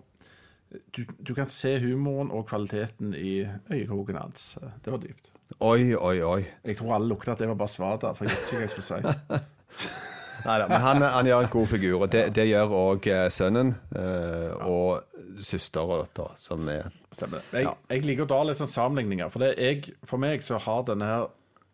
du, 0.96 1.04
du 1.20 1.34
kan 1.36 1.50
se 1.52 1.76
humoren 1.84 2.32
og 2.32 2.48
kvaliteten 2.50 3.16
i 3.18 3.42
øyekroken 3.72 4.20
hans. 4.22 4.58
Det 4.86 4.94
var 4.94 5.02
dypt. 5.04 5.32
Oi, 5.60 5.94
oi, 5.96 6.22
oi. 6.24 6.42
Jeg 6.64 6.78
tror 6.80 6.96
alle 6.96 7.12
lukta 7.12 7.34
at 7.34 7.44
det 7.44 7.50
var 7.52 7.60
bare 7.60 7.74
svada, 7.74 8.14
for 8.16 8.26
jeg 8.26 8.34
vet 8.34 8.46
ikke 8.46 8.62
hva 8.62 8.68
jeg 8.68 8.74
skulle 8.76 8.88
si. 8.88 9.42
Neida, 10.46 10.66
men 10.72 10.82
han, 10.82 11.04
han 11.06 11.28
gjør 11.28 11.44
en 11.44 11.52
god 11.54 11.68
figur, 11.70 12.00
og 12.02 12.12
det, 12.12 12.24
det 12.34 12.48
gjør 12.50 12.72
òg 12.74 13.10
sønnen 13.30 13.76
eh, 13.94 14.64
og 14.66 15.04
søstera, 15.38 16.02
da, 16.18 16.32
som 16.40 16.66
er 16.72 16.90
Stemmer 17.12 17.42
det. 17.44 17.60
Jeg, 17.60 17.76
jeg 17.92 18.06
liker 18.08 18.24
å 18.24 18.30
dra 18.32 18.40
litt 18.48 18.60
sånn 18.62 18.72
sammenligninger. 18.72 19.28
For, 19.34 19.44
det 19.44 19.52
jeg, 19.60 19.96
for 20.08 20.22
meg 20.24 20.44
så 20.46 20.56
har 20.64 20.86
denne 20.88 21.10
her 21.10 21.26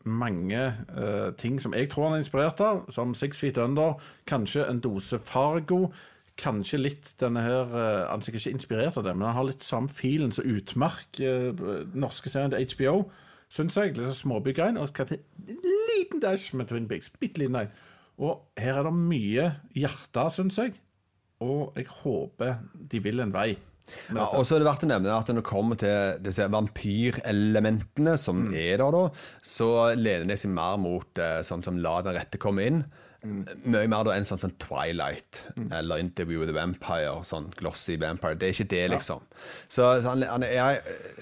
mange 0.07 0.61
eh, 0.97 1.27
ting 1.37 1.59
som 1.61 1.75
jeg 1.77 1.91
tror 1.91 2.07
han 2.07 2.17
er 2.17 2.23
inspirert 2.23 2.61
av, 2.63 2.85
som 2.93 3.13
Six 3.17 3.43
Feet 3.43 3.59
Under, 3.61 3.99
kanskje 4.29 4.65
en 4.65 4.81
dose 4.81 5.19
Fargo. 5.21 5.91
Kanskje 6.37 6.79
litt 6.79 7.13
denne 7.21 7.41
her 7.41 7.71
eh, 7.73 8.03
Han 8.11 8.21
er 8.21 8.25
sikkert 8.25 8.45
ikke 8.45 8.57
inspirert 8.57 8.97
av 8.99 9.07
det, 9.07 9.15
men 9.17 9.29
han 9.29 9.39
har 9.39 9.47
litt 9.49 9.65
samme 9.65 9.89
filen 9.89 10.33
som 10.35 10.45
Utmark, 10.47 11.21
eh, 11.21 11.63
norske 11.97 12.31
serien 12.31 12.53
til 12.53 12.67
HBO, 12.73 12.95
syns 13.49 13.77
jeg. 13.79 13.95
Litt 13.97 14.09
sånn 14.11 14.21
småbygrein. 14.23 14.77
Og 14.81 15.01
en 15.03 15.15
liten 15.91 16.21
dash 16.23 16.53
med 16.57 16.69
Twin 16.69 16.89
Peaks. 16.89 17.09
Bitte 17.17 17.41
liten 17.41 17.61
en. 17.63 17.71
Og 18.17 18.47
her 18.57 18.79
er 18.79 18.87
det 18.87 18.93
mye 18.97 19.47
hjerte, 19.77 20.27
syns 20.33 20.59
jeg. 20.61 20.77
Og 21.45 21.73
jeg 21.77 21.89
håper 22.01 22.61
de 22.73 23.01
vil 23.05 23.21
en 23.21 23.33
vei. 23.33 23.51
Ja, 24.11 24.25
og 24.35 24.43
så 24.43 24.57
er 24.57 24.61
det 24.61 24.67
verdt 24.67 24.83
å 24.83 24.89
nevne 24.89 25.13
at 25.15 25.29
når 25.31 25.39
det 25.39 25.47
kommer 25.47 25.79
til 25.79 26.17
disse 26.23 26.47
vampyrelementene 26.51 28.17
som 28.19 28.47
er 28.51 28.81
der, 28.81 28.95
da, 28.97 29.03
så 29.39 29.69
lener 29.95 30.27
de 30.27 30.37
seg 30.39 30.51
mer 30.55 30.75
mot 30.81 31.21
eh, 31.23 31.39
sånn 31.47 31.63
som 31.63 31.79
La 31.83 32.01
den 32.03 32.17
rette 32.17 32.41
komme 32.41 32.67
inn. 32.67 32.81
Mye 33.25 33.87
mer 33.89 34.05
da 34.05 34.13
enn 34.13 34.27
sånn 34.29 34.39
sånn 34.39 34.53
Twilight 34.61 35.39
eller 35.73 36.01
Interview 36.03 36.39
with 36.39 36.51
a 36.51 36.55
Vampire. 36.55 37.15
Sånn 37.25 37.49
glossy 37.57 37.95
vampire. 37.99 38.37
Det 38.37 38.49
er 38.49 38.53
ikke 38.53 38.67
det, 38.73 38.83
liksom. 38.93 39.23
Så, 39.65 39.87
så 40.03 40.11
han, 40.11 40.21
han, 40.29 40.45
er, 40.45 40.77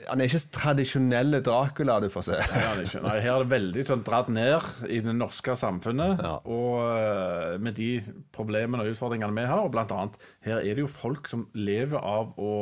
han 0.09 0.21
er 0.21 0.27
ikke 0.27 0.41
tradisjonelle 0.57 1.39
Dracula, 1.45 2.01
du 2.03 2.09
får 2.11 2.27
se. 2.27 2.41
Nei. 2.51 2.89
Nei, 3.05 3.15
her 3.23 3.31
er 3.37 3.45
det 3.45 3.53
veldig 3.53 3.87
sånn 3.87 4.03
dratt 4.07 4.29
ned 4.33 4.91
i 4.91 4.99
det 5.05 5.15
norske 5.15 5.55
samfunnet. 5.59 6.19
Ja. 6.25 6.35
Og 6.43 6.83
eh, 6.83 7.55
med 7.63 7.79
de 7.79 7.89
problemene 8.35 8.83
og 8.83 8.91
utfordringene 8.91 9.39
vi 9.39 9.47
har. 9.49 9.63
Og 9.63 9.73
blant 9.75 9.95
annet, 9.95 10.19
her 10.45 10.59
er 10.59 10.75
det 10.75 10.83
jo 10.83 10.91
folk 10.91 11.31
som 11.31 11.47
lever 11.55 11.99
av 12.01 12.35
å 12.35 12.53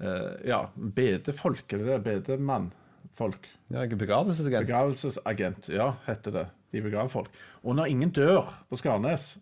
eh, 0.00 0.32
ja, 0.48 0.64
bede 0.74 1.36
folk. 1.36 1.68
Eller 1.76 1.92
det 1.98 2.02
bedemann. 2.08 2.72
Folk. 3.16 3.46
Ja, 3.72 3.84
begravelsesagent. 3.88 4.66
Begravelsesagent, 4.66 5.70
ja, 5.72 5.92
heter 6.08 6.34
det. 6.34 6.46
De 6.72 6.82
begraver 6.84 7.12
folk. 7.12 7.34
Og 7.64 7.76
når 7.78 7.92
ingen 7.92 8.12
dør 8.14 8.46
på 8.70 8.78
Skarnes, 8.80 9.36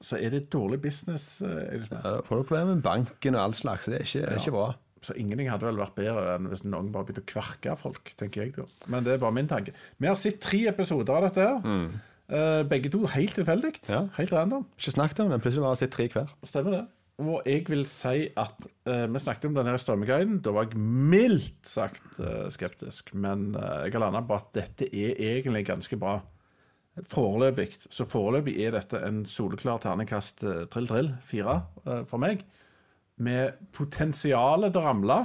så 0.00 0.16
er 0.16 0.32
det 0.32 0.46
dårlig 0.52 0.80
business. 0.82 1.40
eh, 1.42 1.48
er 1.48 1.82
det? 1.84 1.98
Ja, 2.04 2.20
får 2.24 2.40
du 2.40 2.42
problemer 2.42 2.74
med 2.74 2.84
banken 2.84 3.36
og 3.36 3.42
all 3.42 3.56
slags. 3.56 3.90
Det 3.90 4.00
er 4.00 4.06
ikke, 4.06 4.26
er 4.26 4.40
ikke 4.40 4.56
bra. 4.56 4.68
Så 5.00 5.16
ingenting 5.16 5.48
hadde 5.48 5.64
vel 5.64 5.80
vært 5.80 5.96
bedre 5.96 6.34
enn 6.34 6.48
hvis 6.50 6.62
noen 6.66 6.90
bare 6.92 7.08
begynte 7.08 7.24
å 7.24 7.30
kverke 7.30 7.76
folk, 7.80 8.12
tenker 8.20 8.44
jeg 8.44 8.54
da. 8.58 8.66
Men 8.92 9.04
det 9.04 9.14
er 9.14 9.22
bare 9.22 9.36
min 9.36 9.48
tanke. 9.48 9.72
Vi 9.96 10.08
har 10.08 10.16
sett 10.20 10.40
tre 10.44 10.66
episoder 10.68 11.16
av 11.16 11.28
dette 11.28 11.46
her. 11.46 11.60
Mm. 11.64 12.00
begge 12.70 12.92
to 12.92 13.06
helt 13.10 13.34
tilfeldig. 13.34 13.72
Ja. 13.88 14.04
Helt 14.18 14.32
random. 14.32 14.66
Ikke 14.78 14.92
snakket 14.92 15.24
om 15.24 15.32
det, 15.32 15.40
plutselig 15.42 15.64
bare 15.64 15.80
sett 15.80 15.94
tre 15.96 16.06
hver. 16.12 16.28
Stemmer 16.46 16.76
det. 16.76 16.84
Og 17.20 17.44
jeg 17.44 17.66
vil 17.68 17.84
si 17.88 18.28
at 18.38 18.66
uh, 18.88 19.06
Vi 19.12 19.20
snakket 19.20 19.50
om 19.50 19.56
denne 19.58 19.76
strømmeguiden. 19.80 20.40
Da 20.44 20.54
var 20.56 20.68
jeg 20.68 20.80
mildt 20.80 21.68
sagt 21.68 22.20
uh, 22.20 22.48
skeptisk. 22.52 23.12
Men 23.14 23.50
uh, 23.56 23.84
jeg 23.84 23.94
har 23.96 24.04
landa 24.04 24.22
på 24.26 24.38
at 24.38 24.52
dette 24.56 24.88
er 24.88 25.18
egentlig 25.34 25.66
ganske 25.68 26.00
bra. 26.00 26.18
Foreløpig. 27.08 27.68
Så 27.90 28.04
foreløpig 28.08 28.56
er 28.64 28.74
dette 28.76 29.00
en 29.06 29.22
soleklar 29.28 29.80
terningkast 29.82 30.44
eh, 30.44 30.64
trill-trill, 30.72 31.12
fire, 31.24 31.62
eh, 31.86 32.02
for 32.08 32.22
meg. 32.22 32.44
Med 33.20 33.56
potensialet 33.76 34.72
til 34.72 34.80
å 34.82 34.86
ramle, 34.88 35.20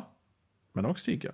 men 0.76 0.88
òg 0.90 1.00
stige. 1.00 1.34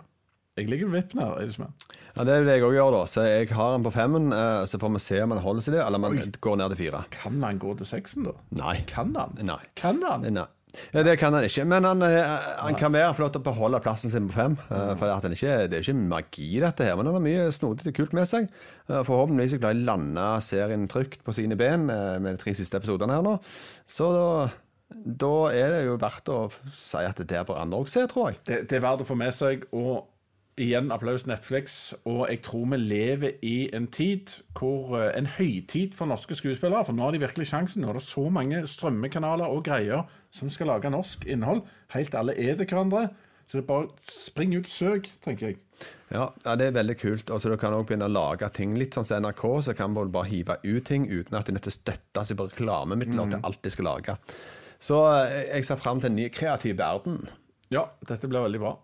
Jeg 0.59 0.67
ligger 0.67 0.89
ved 0.91 1.01
vippen 1.01 1.21
her. 1.23 1.37
er 1.39 1.47
det 1.47 1.59
er? 1.59 1.69
Ja, 2.15 2.23
Det 2.27 2.39
vil 2.41 2.49
jeg 2.51 2.63
òg 2.67 2.73
gjør, 2.75 2.91
da. 2.91 3.03
Så 3.07 3.23
jeg 3.25 3.49
har 3.55 3.71
den 3.71 3.85
på 3.85 3.93
femmen, 3.95 4.31
eh, 4.35 4.65
så 4.67 4.79
får 4.81 4.91
vi 4.93 4.99
se 4.99 5.21
om 5.23 5.31
han 5.31 5.43
holder 5.43 5.61
seg 5.61 5.73
der, 5.77 5.85
eller 5.85 6.01
om 6.01 6.03
han 6.09 6.33
går 6.41 6.57
ned 6.59 6.73
til 6.75 6.81
fire. 6.85 7.03
Kan 7.09 7.41
han 7.41 7.59
gå 7.61 7.77
til 7.79 7.87
seksen, 7.87 8.27
da? 8.27 8.33
Nei. 8.59 8.81
Kan 8.87 9.15
han? 9.15 9.37
Nei. 9.41 9.61
Kan 9.79 10.01
han? 10.03 10.27
Nei. 10.27 10.47
Ja, 10.93 11.03
det 11.03 11.17
kan 11.19 11.33
han 11.35 11.43
ikke, 11.43 11.65
men 11.67 11.83
han, 11.83 12.01
eh, 12.05 12.47
han 12.63 12.75
kan 12.79 12.93
være 12.95 13.13
flott 13.17 13.35
å 13.35 13.43
beholde 13.43 13.81
plassen 13.83 14.09
sin 14.13 14.29
på 14.29 14.35
fem. 14.37 14.57
eh, 14.71 14.93
For 14.99 15.11
at 15.11 15.23
han 15.27 15.35
ikke, 15.35 15.67
Det 15.69 15.77
er 15.79 15.83
ikke 15.83 15.95
magi, 15.99 16.47
dette 16.63 16.87
her, 16.87 16.95
men 16.95 17.05
han 17.09 17.17
har 17.17 17.25
mye 17.25 17.51
snodig 17.51 17.87
og 17.91 17.97
kult 17.97 18.13
med 18.17 18.27
seg. 18.29 18.47
Eh, 18.89 19.01
Forhåpentligvis 19.03 19.57
klarer 19.59 19.75
de 19.79 19.83
å 19.83 19.89
lande 19.91 20.27
serien 20.41 20.87
trygt 20.87 21.23
på 21.27 21.33
sine 21.35 21.57
ben 21.59 21.85
med 21.87 22.23
de 22.31 22.37
tre 22.37 22.53
siste 22.55 22.79
episodene 22.79 23.17
her 23.19 23.25
nå. 23.25 23.35
Så 23.87 24.07
da, 24.15 24.49
da 25.25 25.33
er 25.51 25.69
det 25.75 25.83
jo 25.89 25.97
verdt 26.01 26.31
å 26.31 26.39
si 26.77 26.97
at 27.03 27.19
det 27.19 27.27
der 27.33 27.43
bør 27.47 27.61
andre 27.63 27.79
òg 27.83 27.91
se, 27.91 28.07
tror 28.07 28.31
jeg. 28.31 28.39
det, 28.47 28.61
det 28.71 28.79
er 28.79 28.85
verdt 28.87 29.03
å 29.03 29.09
få 29.11 29.17
med 29.19 29.33
seg. 29.35 29.67
Og 29.75 30.05
igjen 30.59 30.91
applaus 30.91 31.25
Netflix. 31.27 31.93
Og 32.05 32.25
jeg 32.29 32.41
tror 32.45 32.67
vi 32.73 32.79
lever 32.81 33.39
i 33.45 33.69
en 33.75 33.87
tid 33.87 34.33
hvor 34.57 34.97
eh, 34.99 35.11
En 35.17 35.25
høytid 35.25 35.95
for 35.97 36.09
norske 36.09 36.35
skuespillere. 36.35 36.85
For 36.85 36.97
nå 36.97 37.07
har 37.07 37.15
de 37.15 37.23
virkelig 37.23 37.51
sjansen. 37.51 37.83
Nå 37.83 37.91
er 37.91 37.99
det 37.99 38.05
så 38.05 38.27
mange 38.29 38.63
strømmekanaler 38.67 39.51
og 39.51 39.65
greier 39.65 40.07
som 40.31 40.49
skal 40.49 40.71
lage 40.73 40.91
norsk 40.91 41.25
innhold. 41.27 41.63
Helt 41.95 42.15
alle 42.15 42.37
er 42.37 42.55
det 42.59 42.69
hverandre. 42.69 43.09
Så 43.47 43.57
det 43.57 43.65
er 43.65 43.67
bare 43.67 43.87
spring 44.07 44.53
ut, 44.55 44.69
søk, 44.69 45.09
tenker 45.23 45.49
jeg. 45.49 45.57
Ja, 46.11 46.29
ja, 46.45 46.53
det 46.55 46.69
er 46.69 46.77
veldig 46.77 46.95
kult. 46.99 47.31
Og 47.33 47.41
så 47.41 47.49
Du 47.49 47.57
kan 47.59 47.73
også 47.73 47.89
begynne 47.89 48.07
å 48.07 48.13
lage 48.13 48.47
ting 48.55 48.77
litt 48.77 48.95
sånn 48.95 49.07
som 49.07 49.25
NRK, 49.25 49.43
så 49.67 49.75
kan 49.75 49.91
man 49.91 50.11
bare 50.13 50.29
hive 50.29 50.55
ut 50.63 50.85
ting 50.87 51.09
uten 51.09 51.35
at 51.35 51.49
de 51.49 51.55
nødt 51.57 51.65
til 51.67 51.73
å 51.73 51.79
støtte 51.79 52.23
seg 52.27 52.39
på 52.39 52.47
reklamemidler 52.47 53.33
til 53.33 53.43
alt 53.43 53.61
de 53.63 53.73
skal 53.73 53.89
lage. 53.89 54.15
Så 54.79 55.01
eh, 55.09 55.57
jeg 55.57 55.67
ser 55.67 55.81
fram 55.81 55.99
til 55.99 56.11
en 56.11 56.17
ny 56.21 56.29
kreativ 56.33 56.77
verden. 56.79 57.25
Ja, 57.71 57.89
dette 58.07 58.29
blir 58.31 58.45
veldig 58.45 58.63
bra. 58.63 58.77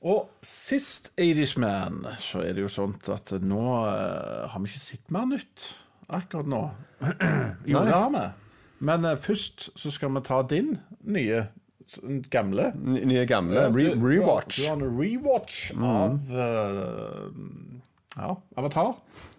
Og 0.00 0.30
sist 0.46 1.10
80's 1.20 1.58
Man, 1.60 2.06
så 2.24 2.40
er 2.40 2.54
det 2.56 2.62
jo 2.64 2.70
sånn 2.72 2.94
at 3.12 3.34
nå 3.44 3.60
uh, 3.84 4.46
har 4.48 4.62
vi 4.62 4.70
ikke 4.70 4.80
sett 4.80 5.10
mer 5.12 5.26
nytt 5.28 5.66
akkurat 6.10 6.48
nå. 6.48 6.60
jo, 7.70 7.82
det 7.84 7.92
har 7.92 8.08
vi. 8.14 8.22
Men 8.88 9.04
uh, 9.04 9.16
først 9.20 9.68
så 9.78 9.92
skal 9.92 10.14
vi 10.16 10.22
ta 10.24 10.38
din 10.48 10.72
nye, 11.04 11.42
gamle 12.32 12.70
N- 12.78 13.02
Nye 13.10 13.26
gamle. 13.28 13.66
Re 13.74 13.90
Du- 13.92 14.06
rewatch. 14.08 14.62
Du 14.62 14.68
har 14.70 14.78
en 14.80 14.96
rewatch 14.96 15.58
av 15.76 16.32
uh, 16.32 17.28
ja, 18.16 18.30
Avatar 18.56 18.94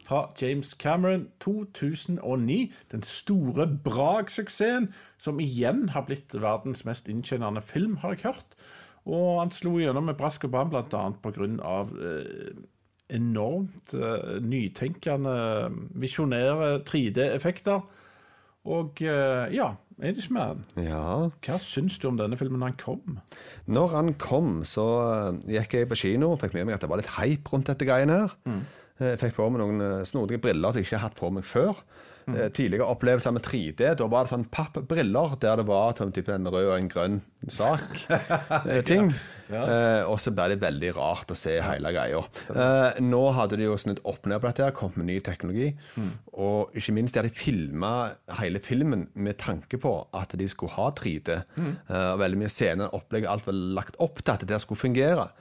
fra 0.05 0.21
James 0.41 0.75
Cameron 0.77 1.25
2009. 1.41 2.59
Den 2.93 3.01
store 3.07 3.65
Brag-suksessen 3.81 4.91
som 5.17 5.41
igjen 5.41 5.87
har 5.95 6.05
blitt 6.05 6.37
verdens 6.37 6.85
mest 6.85 7.09
inntjenende 7.09 7.65
film, 7.65 7.97
har 8.05 8.13
jeg 8.13 8.27
hørt. 8.29 8.55
Og 9.09 9.39
han 9.39 9.53
slo 9.53 9.79
gjennom 9.81 10.05
med 10.11 10.19
brask 10.19 10.45
og 10.45 10.53
bram 10.53 10.69
bl.a. 10.73 11.05
pga. 11.23 11.79
Eh, 12.05 12.51
enormt 13.11 13.93
eh, 13.97 14.37
nytenkende, 14.45 15.35
visjonære 15.99 16.73
3D-effekter. 16.87 17.81
Og 18.71 19.01
eh, 19.01 19.47
ja, 19.55 19.71
mer? 20.29 20.59
Ja. 20.77 21.29
Hva 21.41 21.57
syns 21.61 21.97
du 22.01 22.07
om 22.11 22.19
denne 22.19 22.37
filmen 22.39 22.61
da 22.61 22.69
han 22.69 22.77
kom? 22.79 23.17
Når 23.65 23.95
han 23.95 24.13
kom, 24.21 24.61
så 24.67 24.85
eh, 25.07 25.41
gikk 25.57 25.79
jeg 25.79 25.89
på 25.89 25.99
kino 26.03 26.33
og 26.35 26.43
fikk 26.43 26.55
med 26.57 26.69
meg 26.69 26.77
at 26.77 26.85
det 26.85 26.91
var 26.91 27.01
litt 27.01 27.15
hype 27.17 27.53
rundt 27.53 27.73
dette 27.73 27.89
greiene 27.89 28.21
her. 28.23 28.37
Mm. 28.45 28.61
Jeg 29.01 29.17
fikk 29.17 29.37
på 29.39 29.49
meg 29.49 29.63
noen 29.63 29.83
eh, 29.85 30.05
snodige 30.07 30.41
briller 30.43 30.73
som 30.73 30.81
jeg 30.81 30.89
ikke 30.89 30.99
har 31.01 31.09
hatt 31.09 31.19
på 31.19 31.33
meg 31.33 31.47
før. 31.47 31.81
Mm. 32.27 32.35
Eh, 32.37 32.49
Tidligere 32.53 32.89
opplevelser 32.93 33.33
med 33.35 33.45
3D, 33.45 33.93
da 33.97 34.09
var 34.09 34.25
det 34.25 34.33
sånn 34.35 34.49
pappbriller 34.53 35.37
der 35.41 35.61
det 35.61 35.67
var 35.69 35.97
sånn 35.97 36.13
type 36.15 36.33
en 36.37 36.49
rød 36.49 36.67
og 36.69 36.77
en 36.77 36.91
grønn 36.91 37.21
sak-ting. 37.49 39.11
og 40.11 40.17
så 40.21 40.31
ble 40.35 40.47
det 40.53 40.61
veldig 40.61 40.91
rart 40.95 41.33
å 41.33 41.37
se 41.37 41.57
hele 41.63 41.91
greia. 41.95 42.21
Eh, 42.53 42.99
nå 43.03 43.21
hadde 43.35 43.59
de 43.59 43.67
jo 43.67 43.77
snudd 43.79 44.03
opp 44.07 44.29
ned 44.29 44.39
på 44.39 44.47
dette, 44.47 44.67
her, 44.67 44.75
kommet 44.77 45.01
med 45.01 45.09
ny 45.09 45.17
teknologi. 45.25 45.71
Mm. 45.97 46.11
Og 46.45 46.77
ikke 46.77 46.95
minst 46.95 47.15
de 47.15 47.23
hadde 47.23 47.33
filma 47.35 47.93
hele 48.39 48.61
filmen 48.63 49.07
med 49.13 49.39
tanke 49.41 49.79
på 49.81 49.95
at 50.17 50.37
de 50.39 50.47
skulle 50.51 50.75
ha 50.77 50.91
3D. 50.97 51.41
Mm. 51.57 51.73
Eh, 51.73 52.07
og 52.13 52.21
veldig 52.23 52.43
mye 52.43 52.53
scener, 52.53 52.93
opplegg, 52.97 53.27
alt 53.27 53.49
var 53.49 53.59
lagt 53.81 53.99
opp 54.03 54.23
til 54.23 54.37
at 54.37 54.47
det 54.47 54.61
skulle 54.63 54.85
fungere. 54.85 55.31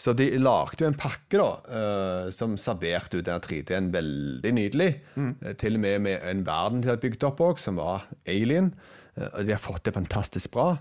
Så 0.00 0.14
de 0.16 0.30
lagde 0.40 0.80
jo 0.80 0.88
en 0.88 0.96
pakke 0.96 1.36
da, 1.36 1.48
eh, 1.68 2.28
som 2.32 2.56
serverte 2.60 3.20
ut 3.20 3.26
denne 3.26 3.42
3D-en 3.44 3.90
veldig 3.92 4.52
nydelig. 4.56 4.90
Eh, 5.20 5.52
til 5.60 5.76
og 5.76 5.82
med 5.84 5.98
med 6.06 6.24
en 6.24 6.46
verden 6.46 6.80
de 6.80 6.88
hadde 6.88 7.04
bygd 7.04 7.26
opp 7.28 7.42
òg, 7.44 7.60
som 7.60 7.76
var 7.76 8.06
alien. 8.26 8.72
Eh, 9.16 9.28
og 9.28 9.44
de 9.44 9.52
har 9.52 9.60
fått 9.60 9.84
det 9.84 9.96
fantastisk 9.98 10.54
bra. 10.56 10.78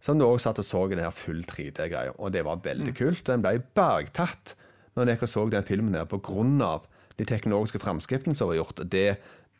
Som 0.00 0.20
du 0.20 0.24
òg 0.24 0.38
satt 0.40 0.60
og 0.62 0.64
så 0.64 0.86
i 0.86 0.94
den 0.94 1.04
her 1.04 1.12
full 1.14 1.42
3D-greia. 1.44 2.14
Og 2.18 2.32
det 2.32 2.44
var 2.46 2.62
veldig 2.64 2.94
kult. 2.96 3.24
Den 3.28 3.44
ble 3.44 3.58
bergtatt 3.76 4.54
når 4.96 5.12
jeg 5.12 5.28
så 5.30 5.44
den 5.52 5.66
filmen 5.66 5.96
her 5.96 6.08
på 6.08 6.20
grunn 6.24 6.58
av 6.64 6.86
de 7.20 7.26
teknologiske 7.28 7.82
framskrittene 7.82 8.36
som 8.36 8.48
var 8.50 8.58
gjort. 8.58 8.80
Det, 8.90 9.04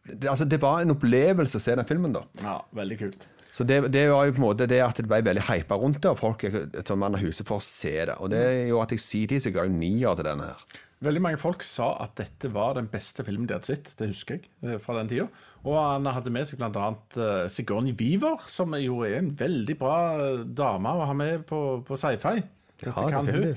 det, 0.08 0.30
altså, 0.30 0.46
det 0.48 0.60
var 0.62 0.80
en 0.80 0.94
opplevelse 0.94 1.60
å 1.60 1.62
se 1.62 1.76
den 1.76 1.88
filmen, 1.88 2.16
da. 2.16 2.24
Ja, 2.40 2.56
veldig 2.76 2.98
kult. 3.02 3.26
Så 3.50 3.66
det, 3.66 3.80
det 3.92 4.04
var 4.10 4.28
jo 4.28 4.36
på 4.36 4.42
en 4.42 4.46
måte 4.46 4.68
det 4.70 4.78
at 4.84 5.00
det 5.00 5.08
ble 5.10 5.22
veldig 5.26 5.46
hypa 5.48 5.78
rundt 5.80 6.02
det, 6.02 6.12
og 6.12 6.20
folk 6.20 6.44
som 6.86 7.02
mann 7.02 7.18
av 7.18 7.24
huset 7.24 7.48
for 7.48 7.58
å 7.58 7.64
se 7.64 7.96
det. 8.10 8.14
Og 8.22 8.30
det 8.32 8.44
er 8.46 8.62
jo 8.70 8.78
at 8.82 8.94
jeg 8.94 9.02
sier 9.02 9.32
tid 9.32 9.42
så 9.42 9.52
ga 9.54 9.66
jeg 9.66 9.74
nier 9.74 10.16
til 10.18 10.28
denne 10.30 10.52
her. 10.52 10.78
Veldig 11.00 11.22
mange 11.24 11.40
folk 11.40 11.62
sa 11.64 11.94
at 12.04 12.18
dette 12.20 12.50
var 12.52 12.74
den 12.76 12.90
beste 12.92 13.24
filmen 13.24 13.46
de 13.48 13.56
hadde 13.56 13.70
sett. 13.70 13.86
Det 13.96 14.10
husker 14.10 14.36
jeg 14.36 14.50
eh, 14.68 14.76
fra 14.82 14.98
den 14.98 15.08
tida. 15.08 15.26
Og 15.64 15.78
han 15.80 16.08
hadde 16.12 16.32
med 16.34 16.44
seg 16.48 16.60
bl.a. 16.60 16.90
Uh, 17.16 17.46
Sigourney 17.48 17.94
Weaver, 17.96 18.44
som 18.52 18.76
jo 18.76 19.00
er 19.08 19.16
en 19.22 19.30
veldig 19.32 19.76
bra 19.80 19.96
eh, 20.20 20.42
dame 20.44 20.92
å 20.92 21.06
ha 21.08 21.16
med 21.16 21.46
på, 21.48 21.80
på 21.88 22.00
sci-fi. 22.00 22.42
Ja. 22.84 23.54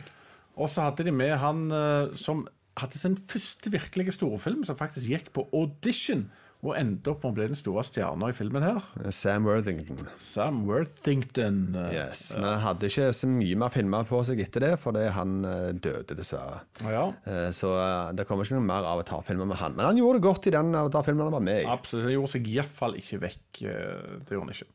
Og 0.53 0.69
så 0.69 0.85
hadde 0.87 1.05
de 1.07 1.13
med 1.15 1.35
han 1.41 1.65
eh, 1.73 2.13
som 2.17 2.45
hadde 2.79 2.97
sin 2.97 3.15
første 3.17 3.71
virkelige 3.73 4.15
storfilm, 4.15 4.63
som 4.65 4.77
faktisk 4.79 5.11
gikk 5.11 5.29
på 5.35 5.45
audition. 5.51 6.25
Og 6.63 6.77
endte 6.79 7.11
opp 7.11 7.25
med 7.25 7.33
å 7.33 7.35
bli 7.35 7.45
den 7.51 7.57
store 7.59 7.81
stjerna 7.83 8.29
i 8.31 8.35
filmen 8.37 8.63
her. 8.63 8.77
Sam 9.11 9.43
Worthington. 9.49 10.05
Sam 10.17 10.61
Worthington. 10.69 11.57
Yes. 11.91 12.29
Men 12.37 12.45
han 12.53 12.61
hadde 12.63 12.87
ikke 12.87 13.09
så 13.15 13.27
mye 13.27 13.57
mer 13.59 13.73
filmer 13.73 14.07
på 14.07 14.21
seg 14.23 14.39
etter 14.45 14.63
det, 14.63 14.71
fordi 14.79 15.03
han 15.11 15.33
eh, 15.49 15.69
døde, 15.75 16.15
dessverre. 16.19 16.61
Ja, 16.87 17.09
Eh, 17.27 17.49
Så 17.55 17.73
eh, 17.75 18.13
det 18.15 18.25
kommer 18.29 18.47
ikke 18.47 18.55
noe 18.61 18.67
mer 18.69 18.87
Avatar-filmer 18.93 19.47
med 19.49 19.59
han. 19.59 19.75
Men 19.75 19.89
han 19.91 19.99
gjorde 19.99 20.21
det 20.21 20.27
godt 20.29 20.47
i 20.47 20.55
den 20.55 20.71
Avatar-filmen 20.75 21.27
han 21.27 21.35
var 21.35 21.43
med 21.43 21.65
i. 21.65 21.67
Absolutt. 21.69 22.07
Han 22.07 22.15
gjorde 22.15 22.33
seg 22.37 22.47
iallfall 22.55 22.95
ikke 22.99 23.19
vekk. 23.27 23.43
Det 23.59 24.31
gjorde 24.31 24.45
han 24.47 24.55
ikke. 24.55 24.69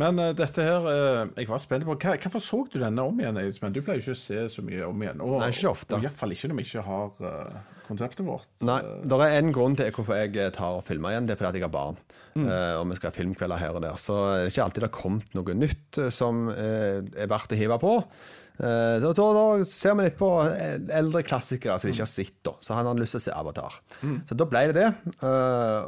Men 0.00 0.20
uh, 0.22 0.30
dette 0.38 0.62
her 0.64 0.84
uh, 0.86 1.32
Jeg 1.34 1.48
var 1.50 1.58
spent 1.60 1.84
på 1.84 1.96
hva, 1.98 2.12
Hvorfor 2.22 2.40
så 2.40 2.60
du 2.72 2.76
denne 2.80 3.02
om 3.04 3.18
igjen? 3.20 3.36
Men 3.60 3.72
Du 3.74 3.80
pleier 3.82 3.98
jo 3.98 4.04
ikke 4.12 4.14
å 4.14 4.20
se 4.20 4.44
så 4.54 4.62
mye 4.64 4.86
om 4.86 5.02
igjen. 5.02 5.20
Og, 5.26 5.40
Nei, 5.42 5.48
ikke 5.52 5.72
ofte. 5.72 5.96
Og 5.98 6.06
iallfall 6.06 6.32
ikke 6.36 6.48
når 6.52 6.60
vi 6.60 6.66
ikke 6.68 6.84
har 6.86 7.24
eh, 7.26 7.58
konseptet 7.90 8.24
vårt. 8.26 8.48
Nei, 8.66 8.80
det 9.04 9.20
er 9.26 9.36
en 9.40 9.52
grunn 9.54 9.76
til 9.78 9.90
hvorfor 9.94 10.18
jeg 10.22 10.54
tar 10.56 10.78
og 10.78 10.86
filmer 10.86 11.14
igjen. 11.14 11.28
Det 11.28 11.34
er 11.34 11.42
fordi 11.42 11.52
at 11.52 11.60
jeg 11.60 11.66
har 11.68 11.74
barn. 11.74 12.00
Eh, 12.38 12.74
og 12.78 12.86
vi 12.90 12.98
skal 12.98 13.10
ha 13.10 13.16
filmkvelder 13.16 13.60
her 13.60 13.76
og 13.76 13.82
der. 13.84 13.96
Så 13.98 14.14
det 14.14 14.44
er 14.44 14.52
ikke 14.52 14.66
alltid 14.66 14.84
det 14.84 14.88
har 14.88 15.00
kommet 15.00 15.34
noe 15.36 15.56
nytt 15.58 15.98
eh, 15.98 16.12
som 16.14 16.46
eh, 16.52 17.00
er 17.00 17.30
verdt 17.30 17.56
å 17.56 17.58
hive 17.58 17.80
på. 17.82 17.96
Så 18.60 19.10
da, 19.16 19.26
da 19.32 19.44
ser 19.64 19.94
vi 19.96 20.04
litt 20.04 20.18
på 20.18 20.26
eldre 20.92 21.22
klassikere 21.24 21.78
som 21.80 21.88
vi 21.88 21.94
ikke 21.94 22.04
har 22.04 22.10
sett. 22.12 22.34
da 22.44 22.52
Så 22.60 22.74
han 22.76 22.84
har 22.84 22.98
lyst 22.98 23.16
til 23.16 23.22
å 23.22 23.24
se 23.24 23.32
Avatar. 23.32 23.78
Så 24.28 24.36
da 24.36 24.46
ble 24.50 24.60
det 24.68 24.74
det. 24.76 24.90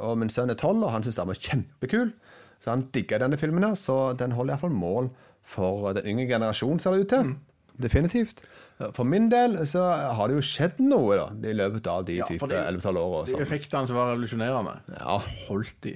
Og 0.09 0.15
min 0.17 0.33
sønn 0.33 0.55
er 0.55 0.57
tolv, 0.57 0.81
og 0.87 0.95
han 0.95 1.05
syns 1.05 1.19
den 1.21 1.29
var 1.29 1.37
kjempekul. 1.37 2.15
Så 2.65 2.73
han 2.73 2.87
digga 2.95 3.19
denne 3.21 3.37
filmen, 3.37 3.67
her, 3.69 3.77
så 3.77 4.15
den 4.17 4.33
holder 4.39 4.55
iallfall 4.55 4.73
mål 4.73 5.11
for 5.45 5.93
den 5.99 6.09
yngre 6.15 6.31
generasjonen, 6.31 6.81
ser 6.81 6.97
det 6.97 7.05
ut 7.05 7.13
til. 7.13 7.35
Definitivt. 7.81 8.43
For 8.93 9.05
min 9.05 9.29
del 9.31 9.59
så 9.69 9.83
har 10.17 10.29
det 10.29 10.37
jo 10.41 10.43
skjedd 10.47 10.81
noe 10.83 11.17
da 11.17 11.26
i 11.49 11.52
løpet 11.55 11.87
av 11.87 12.05
de 12.09 12.17
Ja, 12.19 12.26
type 12.26 12.49
det- 12.50 12.64
11-12 12.67 12.99
åra. 12.99 13.26
De 13.26 13.43
effektene 13.45 13.87
som 13.87 13.97
var 13.97 14.12
revolusjonerende. 14.14 14.81
Ja. 14.99 15.19
Holdt 15.49 15.76
de? 15.83 15.95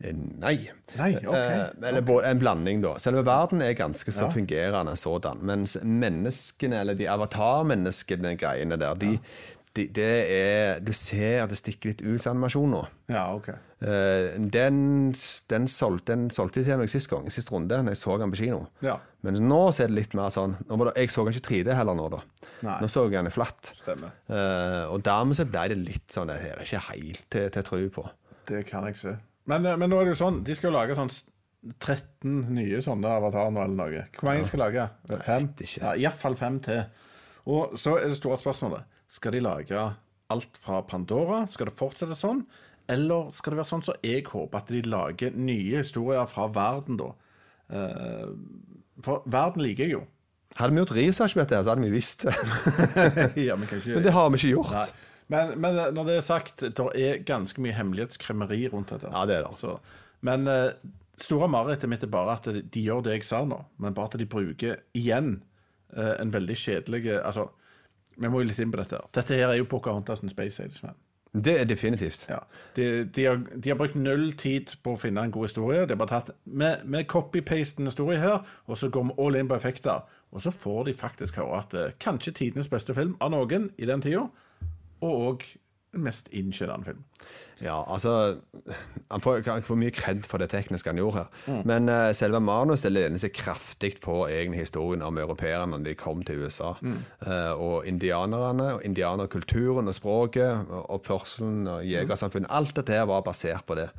Eh, 0.00 0.14
Nei. 0.40 0.70
Nei, 0.96 1.10
ok. 1.20 1.34
Eh, 1.34 1.66
eller 1.88 2.00
okay. 2.02 2.30
en 2.30 2.38
blanding, 2.38 2.80
da. 2.82 2.94
Selve 2.98 3.22
verden 3.26 3.60
er 3.62 3.74
ganske 3.74 4.10
så 4.12 4.30
fungerende 4.32 4.96
sådan. 4.96 5.38
Mens 5.42 5.76
menneskene, 5.84 6.80
eller 6.80 6.94
de 6.94 7.06
avatar-menneskene, 7.08 8.36
greiene 8.40 8.78
der, 8.80 8.94
de, 8.94 9.18
det, 9.76 9.86
det 9.94 10.12
er 10.34 10.80
Du 10.82 10.92
ser 10.96 11.44
at 11.44 11.52
det 11.52 11.58
stikker 11.60 11.92
litt 11.92 12.02
ut 12.02 12.26
animasjon 12.26 12.72
nå. 12.74 12.80
Ja, 13.12 13.28
ok. 13.36 13.50
Eh, 13.80 14.34
den, 14.52 14.80
den, 15.48 15.68
solgte, 15.70 16.12
den 16.12 16.26
solgte 16.34 16.64
til 16.66 16.76
meg 16.80 16.90
sist 16.92 17.08
gang, 17.08 17.30
sist 17.32 17.52
runde, 17.52 17.78
når 17.80 17.94
jeg 17.94 18.00
så 18.02 18.16
den 18.20 18.34
på 18.34 18.42
kino. 18.42 18.64
Ja, 18.84 18.98
Men 19.24 19.38
nå 19.46 19.60
så 19.72 19.84
er 19.84 19.92
det 19.92 19.96
litt 20.02 20.16
mer 20.18 20.32
sånn 20.34 20.58
det, 20.58 20.92
Jeg 20.98 21.12
så 21.14 21.24
den 21.24 21.36
ikke 21.36 21.46
3D 21.48 21.78
heller 21.78 21.96
nå, 21.96 22.10
da. 22.12 22.20
Nei. 22.66 22.76
Nå 22.82 22.90
så 22.92 23.06
jeg 23.06 23.16
den 23.16 23.30
i 23.30 23.34
flatt. 23.34 23.72
stemmer. 23.78 24.12
Uh, 24.28 24.90
og 24.92 25.00
dermed 25.06 25.38
så 25.38 25.46
ble 25.48 25.66
det 25.72 25.80
litt 25.80 26.12
sånn 26.12 26.28
Det 26.32 26.40
er 26.50 26.64
ikke 26.66 26.84
helt 26.90 27.26
til, 27.32 27.48
til 27.48 27.62
å 27.62 27.68
tro 27.70 27.82
på. 28.00 28.06
Det 28.50 28.64
kan 28.68 28.88
jeg 28.90 28.98
se. 29.00 29.16
Men, 29.48 29.64
eh, 29.66 29.78
men 29.80 29.90
nå 29.90 30.00
er 30.00 30.08
det 30.08 30.16
jo 30.16 30.22
sånn, 30.26 30.42
de 30.44 30.56
skal 30.56 30.70
jo 30.72 30.76
lage 30.76 30.98
sånn 30.98 31.12
13 31.76 32.54
nye 32.56 32.80
sånne 32.84 33.16
avatarer 33.20 33.52
nå, 33.52 33.64
eller 33.64 33.76
noe. 33.76 34.04
Hvor 34.16 34.30
mange 34.30 34.46
skal 34.48 34.64
lage? 34.64 34.86
Fem? 35.24 35.50
Ja, 35.76 35.92
Iallfall 35.94 36.36
fem 36.40 36.56
til. 36.64 36.84
Og 37.52 37.76
så 37.80 37.98
er 37.98 38.08
det 38.08 38.16
store 38.16 38.38
spørsmålet. 38.40 38.99
Skal 39.10 39.34
de 39.34 39.42
lage 39.42 39.86
alt 40.30 40.60
fra 40.62 40.80
Pandora? 40.86 41.42
Skal 41.50 41.70
det 41.70 41.78
fortsette 41.78 42.14
sånn? 42.14 42.44
Eller 42.90 43.30
skal 43.34 43.54
det 43.54 43.60
være 43.60 43.70
sånn 43.70 43.84
som 43.86 43.98
jeg 44.06 44.24
håper, 44.26 44.62
at 44.62 44.70
de 44.70 44.82
lager 44.86 45.34
nye 45.38 45.82
historier 45.82 46.26
fra 46.30 46.46
verden, 46.50 46.98
da? 47.00 47.10
Eh, 47.70 48.30
For 49.04 49.22
verden 49.30 49.62
liker 49.64 49.86
jeg 49.86 49.96
jo. 49.98 50.00
Hadde 50.58 50.74
vi 50.74 50.82
gjort 50.82 50.96
research 50.96 51.36
på 51.36 51.42
dette, 51.44 51.60
så 51.62 51.72
hadde 51.72 51.86
vi 51.86 51.92
visst 51.94 52.26
det. 52.26 52.34
ja, 53.48 53.54
men, 53.56 53.68
ikke, 53.70 53.94
Men 53.94 54.06
det 54.06 54.14
har 54.16 54.30
vi 54.32 54.40
ikke 54.40 54.54
gjort. 54.56 54.94
Men, 55.30 55.52
men 55.62 55.78
når 55.94 56.08
det 56.08 56.16
er 56.18 56.24
sagt, 56.26 56.64
det 56.66 56.86
er 56.98 57.20
ganske 57.26 57.62
mye 57.62 57.76
hemmelighetskremmeri 57.76 58.64
rundt 58.72 58.90
dette. 58.90 59.12
Ja, 59.14 59.22
det 59.30 59.36
er 59.38 59.46
det. 59.46 59.52
Så, 59.60 59.76
men 60.26 60.50
eh, 60.50 60.72
store 61.22 61.46
marerittet 61.52 61.90
mitt 61.92 62.02
er 62.02 62.10
bare 62.10 62.34
at 62.40 62.50
de, 62.50 62.82
gjør 62.82 63.04
det 63.06 63.20
jeg 63.20 63.28
sa 63.28 63.44
nå, 63.46 63.60
men 63.78 63.94
bare 63.94 64.10
at 64.10 64.18
de 64.18 64.26
bruker 64.30 64.82
igjen 64.98 65.36
eh, 65.94 66.16
en 66.18 66.34
veldig 66.34 66.58
kjedelig 66.58 67.04
Altså, 67.20 67.46
vi 68.20 68.28
må 68.28 68.42
jo 68.42 68.50
litt 68.50 68.60
inn 68.60 68.72
på 68.72 68.80
dette. 68.80 69.00
Dette 69.16 69.38
her 69.38 69.48
er 69.48 69.60
jo 69.60 69.68
Pocahontas 69.70 70.20
and 70.24 70.32
Space 70.32 70.62
Aidsman. 70.62 70.98
Det 71.30 71.60
er 71.60 71.64
definitivt. 71.64 72.24
Ja. 72.28 72.40
De, 72.76 73.04
de, 73.04 73.24
har, 73.24 73.36
de 73.64 73.70
har 73.70 73.76
brukt 73.78 73.94
null 73.94 74.32
tid 74.38 74.72
på 74.82 74.96
å 74.96 74.98
finne 74.98 75.22
en 75.22 75.30
god 75.30 75.46
historie. 75.46 75.84
De 75.86 75.94
har 75.94 76.00
bare 76.00 76.16
tatt 76.16 76.32
med, 76.44 76.82
med 76.90 77.06
copy-paste 77.10 77.80
en 77.80 77.86
historie 77.86 78.18
her, 78.18 78.42
og 78.66 78.78
så 78.78 78.90
går 78.90 79.06
vi 79.08 79.16
all 79.22 79.38
in 79.38 79.50
på 79.50 79.54
effekter. 79.54 80.02
Og 80.34 80.42
så 80.42 80.50
får 80.50 80.88
de 80.88 80.96
faktisk 80.98 81.38
høre 81.38 81.62
at 81.62 81.76
eh, 81.78 81.92
kanskje 82.02 82.34
tidenes 82.40 82.70
beste 82.70 82.96
film 82.98 83.14
av 83.22 83.30
noen 83.34 83.70
i 83.78 83.86
den 83.86 84.02
tida, 84.02 84.26
og 85.00 85.22
òg 85.30 85.46
mest 85.92 86.28
inntjenende 86.28 86.84
film. 86.84 87.04
Ja, 87.60 87.84
altså 87.92 88.36
Han 89.10 89.20
får, 89.20 89.36
ikke 89.42 89.56
for 89.66 89.76
mye 89.76 89.92
kred 89.92 90.22
for 90.28 90.40
det 90.40 90.50
tekniske 90.52 90.88
han 90.88 91.00
gjorde 91.00 91.24
her. 91.24 91.64
Men 91.66 91.90
uh, 91.90 92.12
selve 92.16 92.40
manus 92.40 92.84
det 92.86 92.92
lener 92.94 93.20
seg 93.20 93.34
kraftig 93.36 93.96
på 94.04 94.22
egentlig 94.28 94.62
historien 94.64 95.02
om 95.04 95.18
europeerne 95.18 95.74
når 95.74 95.90
de 95.90 95.96
kom 95.98 96.22
til 96.24 96.44
USA. 96.44 96.72
Eh, 96.80 97.52
og 97.52 97.86
indianerne, 97.86 98.76
og 98.76 98.84
indianerkulturen 98.86 99.90
og 99.90 99.96
språket, 99.96 100.70
og 100.70 100.96
oppførselen 100.96 101.66
og 101.68 101.84
jegersamfunnet. 101.86 102.50
Alt 102.50 102.76
dette 102.78 103.02
var 103.10 103.26
basert 103.26 103.66
på 103.66 103.76
det. 103.78 103.90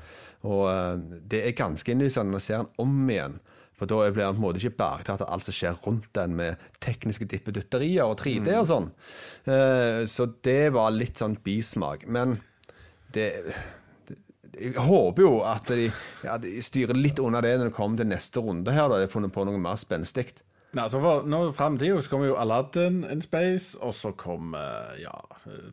Og 0.48 0.66
uh, 0.66 1.20
det 1.32 1.44
er 1.46 1.58
ganske 1.58 1.92
innlysende 1.92 2.32
når 2.32 2.40
man 2.40 2.48
ser 2.48 2.64
den 2.64 2.74
om 2.82 3.10
igjen. 3.10 3.40
For 3.82 3.90
da 3.90 4.12
blir 4.14 4.28
han 4.28 4.36
på 4.38 4.44
en 4.44 4.46
måte 4.46 4.62
ikke 4.62 4.78
bergtatt 4.78 5.24
av 5.26 5.32
alt 5.34 5.48
som 5.48 5.56
skjer 5.58 5.80
rundt 5.88 6.12
den 6.14 6.36
med 6.38 6.66
tekniske 6.86 7.26
dippedutterier 7.26 8.06
og 8.06 8.20
3D 8.22 8.54
og 8.60 8.68
sånn. 8.70 8.90
Uh, 9.50 10.04
så 10.06 10.28
det 10.46 10.70
var 10.76 10.94
litt 10.94 11.18
sånn 11.18 11.34
bismak. 11.42 12.06
Men 12.06 12.36
det, 13.18 13.32
det 14.06 14.20
Jeg 14.70 14.86
håper 14.86 15.26
jo 15.26 15.34
at 15.50 15.74
de, 15.74 15.88
ja, 16.28 16.38
de 16.38 16.54
styrer 16.62 16.94
litt 16.94 17.18
unna 17.24 17.42
det 17.42 17.56
når 17.58 17.72
det 17.72 17.76
kommer 17.80 17.98
til 17.98 18.12
neste 18.12 18.46
runde 18.46 18.76
her. 18.76 18.86
da 18.86 19.02
De 19.02 19.08
har 19.08 19.16
funnet 19.16 19.34
på 19.34 19.48
noe 19.50 19.58
mer 19.58 19.82
spenstig. 19.82 20.30
Nei, 20.74 20.84
altså 20.84 21.00
for 21.04 21.24
nå 21.28 21.52
Frem 21.52 21.78
til 21.78 21.98
så 22.04 22.10
kommer 22.10 22.28
jo 22.28 22.36
Aladdin 22.40 23.04
in 23.12 23.22
space, 23.22 23.78
og 23.82 23.94
så 23.94 24.12
kom 24.16 24.54
eh, 24.56 25.02
ja, 25.02 25.12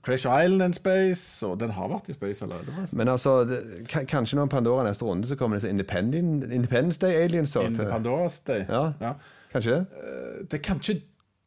Treasure 0.07 0.45
Island 0.45 0.63
in 0.63 0.73
space, 0.75 1.47
og 1.47 1.61
den 1.61 1.71
har 1.71 1.89
vært 1.89 2.09
i 2.09 2.13
space 2.13 2.45
allerede. 2.45 2.89
Men 2.99 3.09
altså, 3.09 3.45
det, 3.45 3.61
kanskje 4.09 4.37
når 4.37 4.47
Pandora 4.47 4.85
neste 4.89 5.05
runde, 5.05 5.29
så 5.29 5.37
kommer 5.37 5.57
det 5.57 5.63
så 5.63 5.69
Independence 5.69 6.99
Day 7.01 7.13
Aliens. 7.15 7.57
òg? 7.57 7.67
In 7.67 7.75
the 7.75 7.85
til- 7.85 7.93
Pandora's 7.93 8.41
Day. 8.47 8.65
Ja. 8.69 8.93
ja. 9.01 9.13
Kanskje 9.53 9.71
det? 9.71 9.87
Det 10.51 10.59
er 10.59 10.63
kanskje 10.73 11.01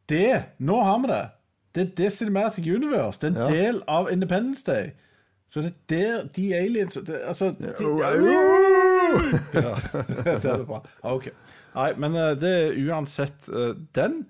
det. 0.10 0.44
Nå 0.60 0.84
har 0.84 0.98
vi 1.00 1.08
det. 1.14 1.26
Det 1.76 1.82
er 1.82 1.96
det 2.04 2.14
Cinematic 2.14 2.66
Universe. 2.76 3.20
Det 3.22 3.36
er 3.38 3.42
en 3.42 3.54
Ja. 3.56 3.64
del 3.64 3.82
av 3.88 4.08
Independence 4.12 4.64
Day. 4.72 4.90
Så 5.50 5.62
det 5.62 5.72
er 6.02 6.16
der 6.22 6.28
de 6.36 6.54
aliens 6.56 6.94
det, 6.94 7.20
Altså 7.28 7.46
de, 7.46 7.68
Det 10.44 10.52
er 10.52 10.64
bra. 10.68 10.82
Ok. 11.12 11.30
Nei, 11.76 11.90
men 12.04 12.16
eh, 12.20 12.34
det 12.40 12.52
er 12.60 12.80
uansett 12.90 13.50
eh, 13.52 13.74
den. 13.96 14.22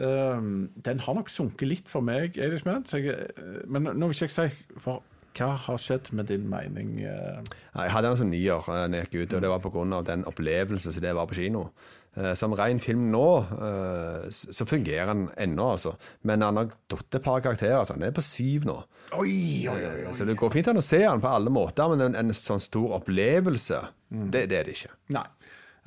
eh, 0.00 0.40
den 0.88 1.02
har 1.04 1.18
nok 1.18 1.28
sunket 1.32 1.68
litt 1.68 1.92
for 1.92 2.04
meg, 2.04 2.36
Irishman. 2.40 2.84
Så 2.88 3.00
eh, 3.02 3.62
men 3.66 3.90
nå 3.92 4.08
vil 4.10 4.16
ikke 4.16 4.28
jeg 4.30 4.52
si 4.54 4.80
for 4.80 5.02
hva 5.36 5.52
har 5.66 5.78
skjedd 5.78 6.12
med 6.16 6.26
din 6.30 6.48
mening? 6.50 6.96
eh? 7.02 7.38
Jeg 7.74 7.92
hadde 7.94 8.08
den 8.08 8.16
som 8.20 8.30
nier 8.30 8.64
da 8.64 8.86
jeg 8.86 9.06
gikk 9.08 9.20
ut, 9.22 9.34
og 9.38 9.42
det 9.44 9.50
var 9.52 9.62
pga. 9.62 10.02
den 10.08 10.24
opplevelsen 10.30 10.92
som 10.94 11.02
det 11.04 11.14
var 11.14 11.26
på 11.30 11.34
kino. 11.38 11.68
Eh, 12.16 12.32
Som 12.34 12.54
ren 12.58 12.80
film 12.80 13.10
nå, 13.12 13.26
eh, 13.54 14.28
så 14.32 14.66
fungerer 14.66 15.06
den 15.12 15.28
ennå, 15.36 15.72
altså. 15.76 15.92
Men 16.22 16.42
han 16.42 16.56
har 16.56 16.72
datt 16.90 17.14
et 17.14 17.22
par 17.22 17.40
karakterer. 17.44 17.78
Altså. 17.78 17.94
Han 17.94 18.02
er 18.08 18.10
på 18.16 18.24
syv 18.24 18.64
nå. 18.66 18.78
Oi, 19.18 19.68
oi, 19.70 19.78
oi. 19.84 20.12
Så 20.12 20.24
det 20.26 20.36
går 20.36 20.50
fint 20.52 20.68
an 20.72 20.80
å 20.80 20.84
se 20.84 21.02
han 21.04 21.20
på 21.22 21.30
alle 21.30 21.50
måter, 21.54 21.88
men 21.92 22.00
en, 22.08 22.16
en 22.18 22.34
sånn 22.34 22.60
stor 22.60 22.96
opplevelse, 22.98 23.78
det, 24.10 24.48
det 24.50 24.58
er 24.58 24.64
det 24.68 24.74
ikke. 24.78 24.94
Nei. 25.14 25.26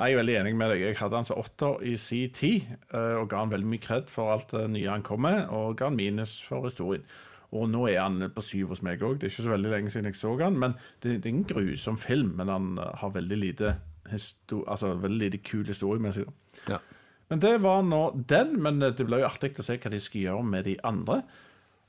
Jeg 0.02 0.16
er 0.16 0.18
veldig 0.18 0.36
enig 0.40 0.52
med 0.58 0.72
deg. 0.72 0.80
Jeg 0.88 0.98
hadde 0.98 1.20
han 1.20 1.28
som 1.28 1.38
åtter 1.38 1.84
i 1.86 1.92
si 2.02 2.24
tid, 2.34 2.64
eh, 2.90 3.18
og 3.20 3.28
ga 3.30 3.44
han 3.44 3.52
veldig 3.52 3.68
mye 3.70 3.84
kred 3.84 4.08
for 4.10 4.32
alt 4.34 4.50
det 4.56 4.64
nye 4.74 4.90
han 4.90 5.04
kom 5.06 5.22
med, 5.28 5.44
og 5.54 5.76
ga 5.78 5.92
han 5.92 6.00
minus 6.00 6.40
for 6.48 6.66
historien. 6.66 7.04
Og 7.52 7.68
nå 7.68 7.84
er 7.92 8.00
han 8.00 8.24
på 8.32 8.44
syv 8.46 8.72
hos 8.72 8.84
meg 8.86 9.02
òg. 9.04 9.18
Det 9.20 9.28
er 9.28 9.34
ikke 9.34 9.48
så 9.48 9.54
veldig 9.54 9.74
lenge 9.74 9.92
siden 9.92 10.08
jeg 10.08 10.20
så 10.20 10.32
han, 10.40 10.60
men 10.60 10.78
det, 11.04 11.18
det 11.24 11.28
er 11.28 11.36
en 11.36 11.48
grusom 11.50 12.00
film. 12.00 12.34
Men 12.40 12.52
han 12.52 12.74
eh, 12.80 12.96
har 13.02 13.14
veldig 13.18 13.40
lite, 13.42 13.76
altså, 14.08 14.94
veldig 15.04 15.20
lite 15.26 15.42
kul 15.44 15.66
historiemessig. 15.68 16.26
Ja. 16.72 16.80
Men 17.32 17.44
det 17.44 17.54
var 17.64 17.84
nå 17.88 18.02
den, 18.28 18.58
men 18.64 18.82
eh, 18.82 18.96
det 18.96 19.08
blir 19.08 19.24
jo 19.24 19.30
artig 19.30 19.54
å 19.60 19.68
se 19.68 19.78
hva 19.80 19.92
de 19.92 20.00
skal 20.04 20.28
gjøre 20.28 20.48
med 20.48 20.68
de 20.70 20.78
andre. 20.88 21.22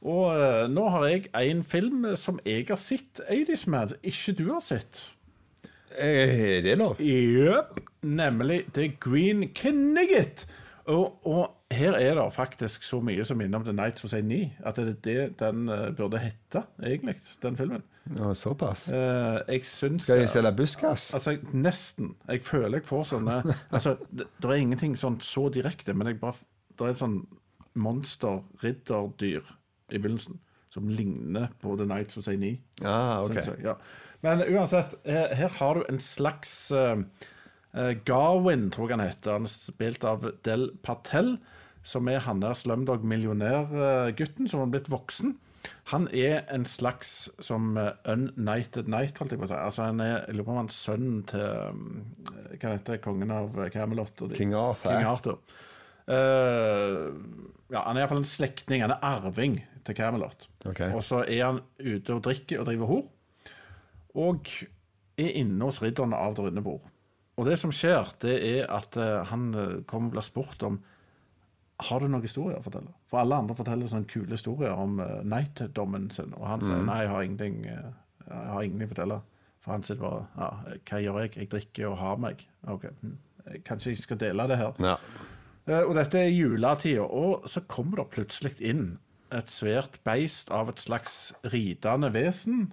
Og 0.03 0.35
uh, 0.35 0.64
nå 0.66 0.88
har 0.90 1.05
jeg 1.07 1.27
en 1.38 1.61
film 1.62 2.09
som 2.18 2.40
jeg 2.42 2.66
har 2.66 2.79
sett, 2.81 3.20
80's 3.22 3.68
Mad, 3.70 3.94
ikke 4.03 4.35
du 4.35 4.48
har 4.48 4.64
sett. 4.66 4.98
Er 5.94 6.62
det 6.64 6.75
lov? 6.81 6.98
Jøp. 6.98 7.79
Nemlig 8.03 8.64
The 8.75 8.88
Green 8.98 9.46
Knigget. 9.55 10.46
Og, 10.90 11.27
og 11.27 11.75
her 11.75 11.95
er 11.95 12.16
det 12.18 12.25
faktisk 12.35 12.83
så 12.83 12.99
mye 13.05 13.25
som 13.25 13.38
minner 13.38 13.61
om 13.61 13.64
The 13.64 13.75
Nights 13.77 14.05
of 14.05 14.11
Say 14.11 14.23
Ni, 14.27 14.40
at 14.66 14.77
det 14.77 14.88
er 14.88 14.97
det 15.07 15.38
den 15.42 15.68
eh, 15.71 15.90
burde 15.97 16.18
hete, 16.18 16.64
egentlig, 16.83 17.14
den 17.42 17.57
filmen. 17.57 17.85
Ja, 18.18 18.33
såpass. 18.35 18.88
Eh, 18.88 19.38
jeg 19.49 19.64
syns 19.66 20.09
Skal 20.09 20.25
de 20.25 20.29
selge 20.29 20.53
buskas? 20.59 21.12
Altså, 21.14 21.37
nesten. 21.53 22.16
Jeg 22.29 22.42
føler 22.42 22.81
jeg 22.81 22.88
får 22.88 23.05
sånne 23.12 23.37
Altså, 23.75 23.97
det, 24.11 24.27
det 24.42 24.51
er 24.51 24.59
ingenting 24.59 24.97
sånn 24.99 25.21
så 25.23 25.47
direkte, 25.55 25.95
men 25.95 26.11
jeg 26.11 26.18
bare 26.21 26.35
Det 26.75 26.88
er 26.88 26.97
et 26.97 27.03
sånn 27.03 27.21
monster-ridderdyr 27.79 29.53
i 29.92 30.01
begynnelsen 30.01 30.40
som 30.73 30.88
ligner 30.88 31.51
på 31.61 31.77
The 31.77 31.85
Nights 31.87 32.16
of 32.16 32.25
Say 32.25 32.38
Ni. 32.40 32.55
Ah, 32.81 33.21
ok. 33.23 33.37
jeg, 33.37 33.59
ja. 33.64 33.75
Men 34.25 34.40
uansett, 34.49 34.95
her, 35.05 35.35
her 35.37 35.53
har 35.59 35.79
du 35.79 35.85
en 35.92 36.01
slags 36.01 36.71
eh, 36.73 37.03
Garwin, 38.05 38.67
tror 38.71 38.91
jeg 38.91 38.99
han 38.99 39.07
heter. 39.07 39.39
Han 39.39 39.49
er 39.49 39.53
spilt 39.53 40.05
av 40.05 40.27
Del 40.45 40.69
Patel, 40.85 41.39
som 41.83 42.11
er 42.13 42.21
han 42.27 42.43
der 42.43 42.55
Slumdog-millionærgutten 42.59 44.51
som 44.51 44.61
har 44.61 44.71
blitt 44.75 44.91
voksen. 44.93 45.37
Han 45.91 46.07
er 46.15 46.43
en 46.53 46.65
slags 46.67 47.31
som 47.43 47.77
uh, 47.79 47.93
Unnighted 48.09 48.89
Night, 48.91 49.19
holdt 49.19 49.35
jeg 49.35 49.41
på 49.41 49.47
å 49.47 49.51
si. 49.51 49.59
Altså, 49.59 49.87
han 49.91 50.03
er, 50.03 50.15
jeg 50.27 50.39
lurer 50.39 50.49
på 50.49 50.55
om 50.55 50.61
han 50.63 50.71
er 50.71 50.77
sønnen 50.77 51.21
til 51.31 51.45
eh, 51.45 52.57
Hva 52.57 52.75
heter 52.77 53.03
kongen 53.03 53.35
av 53.35 53.59
Camelot? 53.75 54.25
King 54.37 54.55
Arthur. 54.59 54.91
King 54.91 55.09
Arthur. 55.11 55.39
Uh, 56.03 57.11
ja, 57.73 57.85
han 57.87 57.97
er 57.97 58.05
iallfall 58.05 58.23
en 58.23 58.29
slektning. 58.29 58.85
Han 58.85 58.95
er 58.95 59.07
arving 59.07 59.59
til 59.87 59.99
Camelot. 59.99 60.49
Okay. 60.65 60.91
Og 60.95 61.05
så 61.07 61.23
er 61.27 61.45
han 61.47 61.63
ute 61.79 62.17
og 62.17 62.25
drikker 62.27 62.63
og 62.63 62.71
driver 62.71 62.91
hor. 62.91 63.05
Og 64.23 64.55
er 65.19 65.39
inne 65.41 65.69
hos 65.69 65.83
ridderne 65.83 66.19
av 66.19 66.37
det 66.37 66.47
runde 66.47 66.65
bord. 66.65 66.91
Og 67.40 67.49
det 67.49 67.57
som 67.61 67.73
skjer, 67.73 68.11
det 68.23 68.35
er 68.45 68.66
at 68.73 68.97
eh, 69.01 69.23
han 69.31 69.53
eh, 69.57 69.77
kommer 69.88 70.11
og 70.12 70.18
blir 70.18 70.27
spurt 70.27 70.64
om 70.68 70.81
har 71.83 72.03
du 72.03 72.07
noen 72.07 72.23
historier 72.23 72.59
å 72.61 72.62
fortelle. 72.64 72.92
For 73.11 73.23
alle 73.23 73.38
andre 73.42 73.57
forteller 73.59 73.90
sånne 73.90 74.07
kule 74.11 74.37
historier 74.37 74.77
om 74.79 75.01
uh, 75.03 75.21
night-dommen 75.27 76.09
sin. 76.14 76.31
Og 76.38 76.47
han 76.47 76.62
sier 76.62 76.83
nei, 76.85 77.01
jeg 77.03 77.11
har 77.11 77.27
ingenting 77.27 77.57
eh, 77.66 77.90
Jeg 78.29 78.51
har 78.53 78.66
ingenting 78.66 78.87
å 78.87 78.92
fortelle. 78.92 79.18
For 79.62 79.75
han 79.75 79.85
sier 79.87 79.99
bare 79.99 80.21
ja, 80.37 80.49
hva 80.90 81.01
gjør 81.03 81.21
jeg? 81.25 81.35
Jeg 81.40 81.51
drikker 81.55 81.88
og 81.90 82.01
har 82.03 82.21
meg. 82.23 82.45
Ok, 82.71 82.88
hm. 83.03 83.16
Kanskje 83.66 83.95
jeg 83.95 84.03
skal 84.05 84.21
dele 84.21 84.47
det 84.51 84.59
her. 84.61 84.77
Ja. 84.83 84.97
Eh, 85.66 85.81
Og 85.83 85.95
dette 85.99 86.21
er 86.21 86.31
juletida, 86.31 87.07
og 87.07 87.49
så 87.51 87.64
kommer 87.71 88.03
det 88.03 88.12
plutselig 88.14 88.55
inn 88.62 88.87
et 89.33 89.51
svært 89.51 89.99
beist 90.05 90.51
av 90.53 90.71
et 90.71 90.83
slags 90.83 91.33
ridende 91.51 92.12
vesen, 92.14 92.66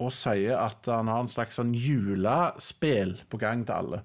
og 0.00 0.12
sier 0.16 0.56
at 0.56 0.86
han 0.88 1.10
har 1.12 1.20
en 1.24 1.28
slags 1.30 1.58
sånn 1.60 1.74
julespill 1.76 3.18
på 3.28 3.40
gang 3.42 3.66
til 3.68 3.76
alle. 3.76 4.00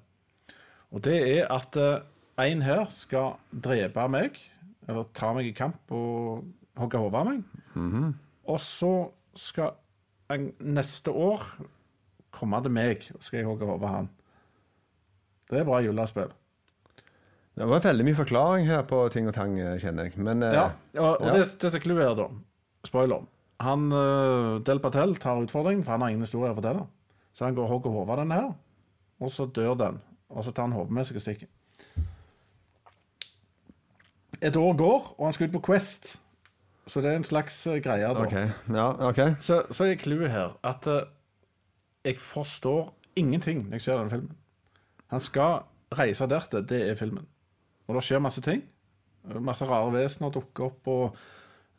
Og 0.91 1.01
det 1.07 1.15
er 1.37 1.47
at 1.55 1.77
eh, 1.79 2.03
en 2.45 2.61
her 2.65 2.83
skal 2.91 3.37
drepe 3.49 4.03
meg, 4.11 4.37
eller 4.87 5.07
ta 5.15 5.31
meg 5.35 5.47
i 5.49 5.55
kamp 5.55 5.91
og 5.95 6.43
hogge 6.79 6.99
hodet 6.99 7.21
av 7.21 7.29
meg. 7.29 7.43
Og 8.45 8.59
så 8.61 8.91
skal 9.39 9.73
en 10.31 10.49
neste 10.75 11.11
år 11.11 11.43
komme 12.35 12.59
til 12.65 12.73
meg, 12.75 13.07
og 13.15 13.23
skal 13.23 13.39
jeg 13.39 13.47
hogge 13.47 13.67
over 13.71 13.91
han. 13.93 14.09
Det 15.49 15.61
er 15.61 15.67
bra 15.67 15.79
julespill. 15.85 16.33
Det 17.55 17.67
var 17.71 17.83
veldig 17.85 18.03
mye 18.03 18.17
forklaring 18.17 18.67
her 18.67 18.81
på 18.89 18.99
ting 19.13 19.29
og 19.29 19.35
tang, 19.37 19.55
kjenner 19.79 20.09
jeg. 20.09 20.19
Men 20.19 20.43
eh, 20.43 20.57
Ja, 20.57 20.65
og, 20.99 21.21
og 21.21 21.29
ja. 21.29 21.37
det, 21.37 21.45
det 21.61 21.71
som 21.71 21.79
er 21.79 21.85
clouet 21.87 22.03
her, 22.03 22.17
da 22.19 22.27
Spoiler. 22.85 23.23
Han, 23.63 23.91
uh, 23.91 24.59
Del 24.67 24.81
Patel 24.83 25.15
tar 25.15 25.39
utfordringen, 25.43 25.83
for 25.83 25.95
han 25.95 26.03
har 26.03 26.11
ingen 26.11 26.25
historie 26.25 26.51
å 26.51 26.57
fortelle. 26.57 26.83
Så 27.35 27.45
han 27.47 27.55
går 27.55 27.67
og 27.67 27.69
hogger 27.69 27.95
hodet 27.95 28.15
av 28.15 28.21
denne 28.23 28.39
her, 28.39 28.51
og 29.23 29.31
så 29.31 29.45
dør 29.45 29.77
den. 29.79 30.01
Og 30.29 30.43
så 30.43 30.51
tar 30.51 30.67
han 30.67 30.75
hodet 30.75 30.95
med 30.95 31.07
seg 31.07 31.19
og 31.19 31.23
stikker. 31.23 31.51
Et 34.43 34.55
år 34.59 34.77
går, 34.77 35.09
og 35.17 35.25
han 35.25 35.35
skal 35.35 35.47
ut 35.47 35.55
på 35.55 35.63
Quest. 35.71 36.15
Så 36.85 37.01
det 37.01 37.11
er 37.11 37.15
en 37.17 37.25
slags 37.25 37.55
eh, 37.67 37.79
greie. 37.81 38.07
da. 38.07 38.25
Okay. 38.25 38.49
Ja, 38.69 38.89
okay. 39.09 39.33
Så, 39.39 39.63
så 39.71 39.87
er 39.87 39.95
clouet 39.97 40.31
her 40.31 40.53
at 40.63 40.87
uh, 40.87 41.01
jeg 42.05 42.19
forstår 42.21 42.91
ingenting 43.15 43.63
når 43.63 43.79
jeg 43.79 43.81
ser 43.81 43.97
denne 43.97 44.09
filmen. 44.09 44.35
Han 45.13 45.19
skal 45.23 45.63
reise 45.97 46.27
dertil, 46.29 46.67
det 46.69 46.81
er 46.89 46.99
filmen. 46.99 47.25
Og 47.87 47.95
det 47.95 48.03
skjer 48.05 48.21
masse 48.21 48.41
ting. 48.41 48.61
Masse 49.41 49.65
rare 49.65 49.93
vesener 49.93 50.33
dukker 50.33 50.67
opp, 50.69 50.87
og 50.87 51.17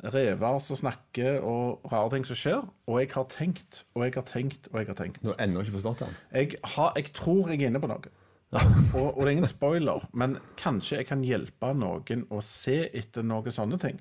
rever 0.05 0.59
som 0.63 0.77
snakker, 0.77 1.41
og 1.43 1.81
rare 1.93 2.11
ting 2.13 2.27
som 2.29 2.37
skjer. 2.39 2.63
Og 2.87 3.01
jeg 3.01 3.11
har 3.15 3.25
tenkt, 3.33 3.85
og 3.95 4.05
jeg 4.05 4.15
har 4.15 4.27
tenkt, 4.29 4.69
og 4.73 4.79
jeg 4.81 4.87
har 4.91 4.99
tenkt. 4.99 5.23
Du 5.25 5.33
har 5.33 5.41
ennå 5.47 5.63
ikke 5.65 5.77
forstått 5.79 6.05
den? 6.05 6.17
Jeg, 6.33 6.59
har, 6.77 6.93
jeg 6.97 7.13
tror 7.17 7.49
jeg 7.51 7.63
er 7.63 7.71
inne 7.71 7.81
på 7.83 7.91
noe. 7.91 8.13
Og, 8.57 9.09
og 9.11 9.19
det 9.19 9.27
er 9.27 9.33
ingen 9.35 9.49
spoiler, 9.51 10.05
men 10.17 10.37
kanskje 10.61 11.01
jeg 11.01 11.09
kan 11.09 11.25
hjelpe 11.27 11.73
noen 11.77 12.23
å 12.33 12.39
se 12.45 12.77
etter 12.95 13.25
noen 13.27 13.53
sånne 13.53 13.79
ting 13.83 13.99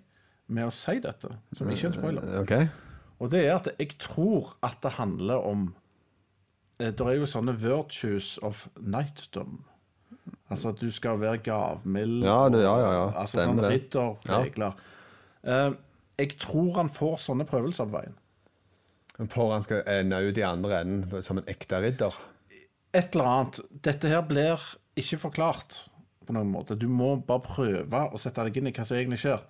med 0.53 0.67
å 0.67 0.73
si 0.73 0.99
dette, 1.01 1.31
som 1.57 1.71
ikke 1.73 1.87
er 1.87 1.91
en 1.91 1.95
spoiler. 1.97 2.27
Okay. 2.43 2.67
Og 3.17 3.31
det 3.33 3.41
er 3.47 3.55
at 3.55 3.71
jeg 3.79 3.95
tror 4.03 4.53
at 4.63 4.77
det 4.83 4.91
handler 4.99 5.47
om 5.47 5.63
eh, 6.79 6.91
Det 6.91 7.01
er 7.07 7.15
jo 7.17 7.25
sånne 7.31 7.55
virtues 7.57 8.35
of 8.45 8.67
nightdom. 8.77 9.63
Altså 10.51 10.69
at 10.75 10.81
du 10.83 10.91
skal 10.93 11.17
være 11.23 11.39
gavmild. 11.41 12.21
Ja, 12.27 12.43
det- 12.53 12.61
ja, 12.61 12.75
ja, 12.79 12.91
ja. 12.99 13.05
Altså 13.23 13.41
sånne 13.41 13.71
ridderregler. 13.71 14.75
Eh, 14.75 14.91
jeg 15.45 16.37
tror 16.41 16.71
han 16.79 16.89
får 16.89 17.17
sånne 17.25 17.45
prøvelser 17.49 17.89
på 17.89 17.97
veien. 17.99 18.15
For 19.31 19.53
han 19.53 19.63
skal 19.63 19.83
ende 19.87 20.17
ut 20.27 20.37
i 20.39 20.43
andre 20.43 20.81
enden 20.83 21.21
som 21.23 21.37
en 21.39 21.47
ekte 21.51 21.79
ridder. 21.83 22.15
Et 22.95 23.15
eller 23.15 23.29
annet. 23.31 23.59
Dette 23.83 24.09
her 24.11 24.23
blir 24.27 24.59
ikke 24.99 25.19
forklart 25.21 25.77
på 26.25 26.33
noen 26.35 26.49
måte. 26.51 26.75
Du 26.79 26.87
må 26.91 27.13
bare 27.27 27.43
prøve 27.45 28.01
å 28.11 28.19
sette 28.19 28.43
deg 28.47 28.57
inn 28.59 28.71
i 28.71 28.73
hva 28.75 28.83
som 28.87 28.97
egentlig 28.97 29.21
skjer. 29.23 29.43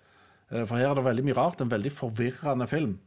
Eh, 0.51 0.65
For 0.65 0.77
her 0.77 0.91
er 0.91 0.99
det 0.99 1.05
veldig 1.08 1.25
mye 1.25 1.38
rart. 1.38 1.62
En 1.63 1.71
veldig 1.71 1.91
forvirrende 1.93 2.67
film. 2.69 2.97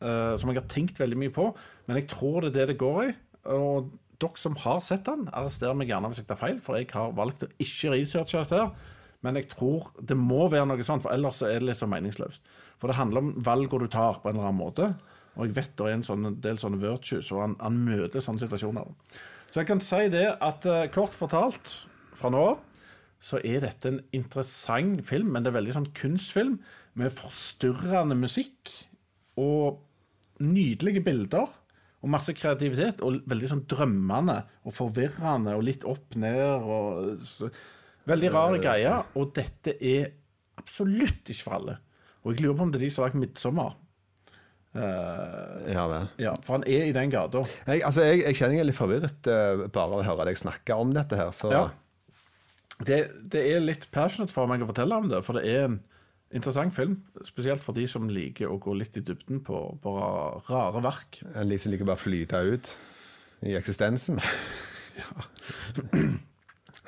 eh, 0.00 0.36
som 0.36 0.50
jeg 0.52 0.58
har 0.60 0.68
tenkt 0.68 0.98
veldig 1.00 1.16
mye 1.16 1.32
på. 1.32 1.46
Men 1.88 1.96
jeg 1.96 2.08
tror 2.12 2.42
det 2.44 2.50
er 2.50 2.56
det 2.58 2.66
det 2.74 2.78
går 2.82 2.98
i. 3.08 3.12
Og 3.56 3.90
dere 4.20 4.36
som 4.40 4.54
har 4.60 4.80
sett 4.84 5.04
den, 5.08 5.26
arrester 5.32 5.72
meg 5.74 5.88
gjerne 5.88 6.10
hvis 6.12 6.18
jeg 6.20 6.28
tar 6.28 6.36
feil, 6.40 6.58
for 6.60 6.76
jeg 6.76 6.90
har 6.92 7.12
valgt 7.16 7.44
å 7.46 7.48
ikke 7.60 7.92
researche 7.94 8.42
dette. 8.42 8.60
her. 8.60 8.70
Men 9.26 9.40
jeg 9.40 9.50
tror 9.50 9.90
det 9.98 10.16
må 10.18 10.46
være 10.52 10.68
noe 10.70 10.86
sånt, 10.86 11.02
for 11.04 11.14
ellers 11.14 11.42
er 11.42 11.58
det 11.58 11.72
litt 11.72 11.80
så 11.82 11.90
meningsløst. 11.90 12.46
For 12.78 12.92
det 12.92 12.98
handler 13.00 13.24
om 13.24 13.34
valgene 13.44 13.86
du 13.86 13.90
tar 13.92 14.20
på 14.22 14.30
en 14.30 14.36
eller 14.36 14.50
annen 14.52 14.62
måte. 14.62 14.92
Og 15.36 15.48
jeg 15.48 15.56
vet 15.58 15.74
det 15.76 15.88
er 15.88 15.96
en 15.98 16.06
sånn, 16.06 16.30
del 16.44 16.60
sånne 16.60 16.80
virtues, 16.80 17.28
og 17.34 17.42
han, 17.42 17.58
han 17.60 17.82
møter 17.84 18.22
sånne 18.24 18.44
situasjoner. 18.44 18.94
Så 19.50 19.60
jeg 19.60 19.68
kan 19.68 19.82
si 19.84 20.06
det 20.12 20.26
at 20.44 20.68
eh, 20.68 20.86
kort 20.94 21.16
fortalt, 21.16 21.74
fra 22.16 22.30
nå 22.32 22.40
av, 22.52 22.62
så 23.20 23.40
er 23.44 23.62
dette 23.64 23.90
en 23.90 24.00
interessant 24.16 25.00
film, 25.08 25.32
men 25.34 25.44
det 25.44 25.50
er 25.50 25.58
veldig 25.58 25.74
sånn 25.78 25.92
kunstfilm 25.96 26.58
med 26.96 27.12
forstyrrende 27.12 28.16
musikk 28.16 28.72
og 29.40 29.82
nydelige 30.40 31.02
bilder 31.04 31.48
og 32.04 32.12
masse 32.12 32.34
kreativitet 32.36 33.00
og 33.04 33.22
veldig 33.28 33.48
sånn 33.50 33.64
drømmende 33.68 34.42
og 34.66 34.76
forvirrende 34.76 35.56
og 35.56 35.64
litt 35.66 35.86
opp 35.88 36.16
ned 36.20 36.68
og 36.68 37.16
Veldig 38.06 38.28
rare 38.34 38.58
greier, 38.62 39.08
og 39.18 39.32
dette 39.34 39.74
er 39.82 40.12
absolutt 40.60 41.32
ikke 41.32 41.42
for 41.42 41.56
alle. 41.58 41.74
Og 42.22 42.34
jeg 42.34 42.44
lurer 42.44 42.58
på 42.58 42.66
om 42.66 42.72
det 42.74 42.80
er 42.80 42.86
de 42.86 42.90
som 42.94 43.04
har 43.04 43.10
lagt 43.10 43.20
'Midtsommer'. 43.22 43.74
Ja 44.76 45.86
vel. 45.88 46.08
Ja, 46.20 46.34
for 46.44 46.58
han 46.58 46.64
er 46.68 46.84
i 46.84 46.92
den 46.92 47.10
gata. 47.10 47.40
Jeg, 47.66 47.80
altså, 47.86 48.02
jeg, 48.04 48.18
jeg 48.26 48.36
kjenner 48.36 48.58
jeg 48.58 48.60
er 48.60 48.68
litt 48.68 48.78
forvirret 48.78 49.28
uh, 49.30 49.62
bare 49.72 49.86
av 49.86 49.94
å 50.02 50.04
høre 50.04 50.26
deg 50.28 50.36
snakke 50.40 50.76
om 50.76 50.92
dette 50.96 51.16
her. 51.18 51.30
Så 51.36 51.52
Ja. 51.54 51.66
Det, 52.76 52.98
det 53.32 53.40
er 53.54 53.62
litt 53.64 53.86
passionate 53.88 54.34
for 54.34 54.44
meg 54.50 54.60
å 54.60 54.66
fortelle 54.68 54.98
om 55.00 55.06
det, 55.08 55.22
for 55.24 55.38
det 55.38 55.46
er 55.48 55.62
en 55.64 55.78
interessant 56.36 56.74
film. 56.76 56.98
Spesielt 57.24 57.64
for 57.64 57.72
de 57.72 57.86
som 57.88 58.04
liker 58.10 58.52
å 58.52 58.58
gå 58.60 58.74
litt 58.76 58.98
i 59.00 59.04
dybden 59.06 59.40
på, 59.46 59.62
på 59.80 59.94
rare 60.50 60.82
verk. 60.84 61.22
en 61.32 61.48
litt 61.48 61.64
som 61.64 61.72
liker 61.72 61.88
bare 61.88 61.96
å 61.96 62.04
flyte 62.04 62.36
ut 62.44 62.74
i 63.48 63.56
eksistensen. 63.56 64.20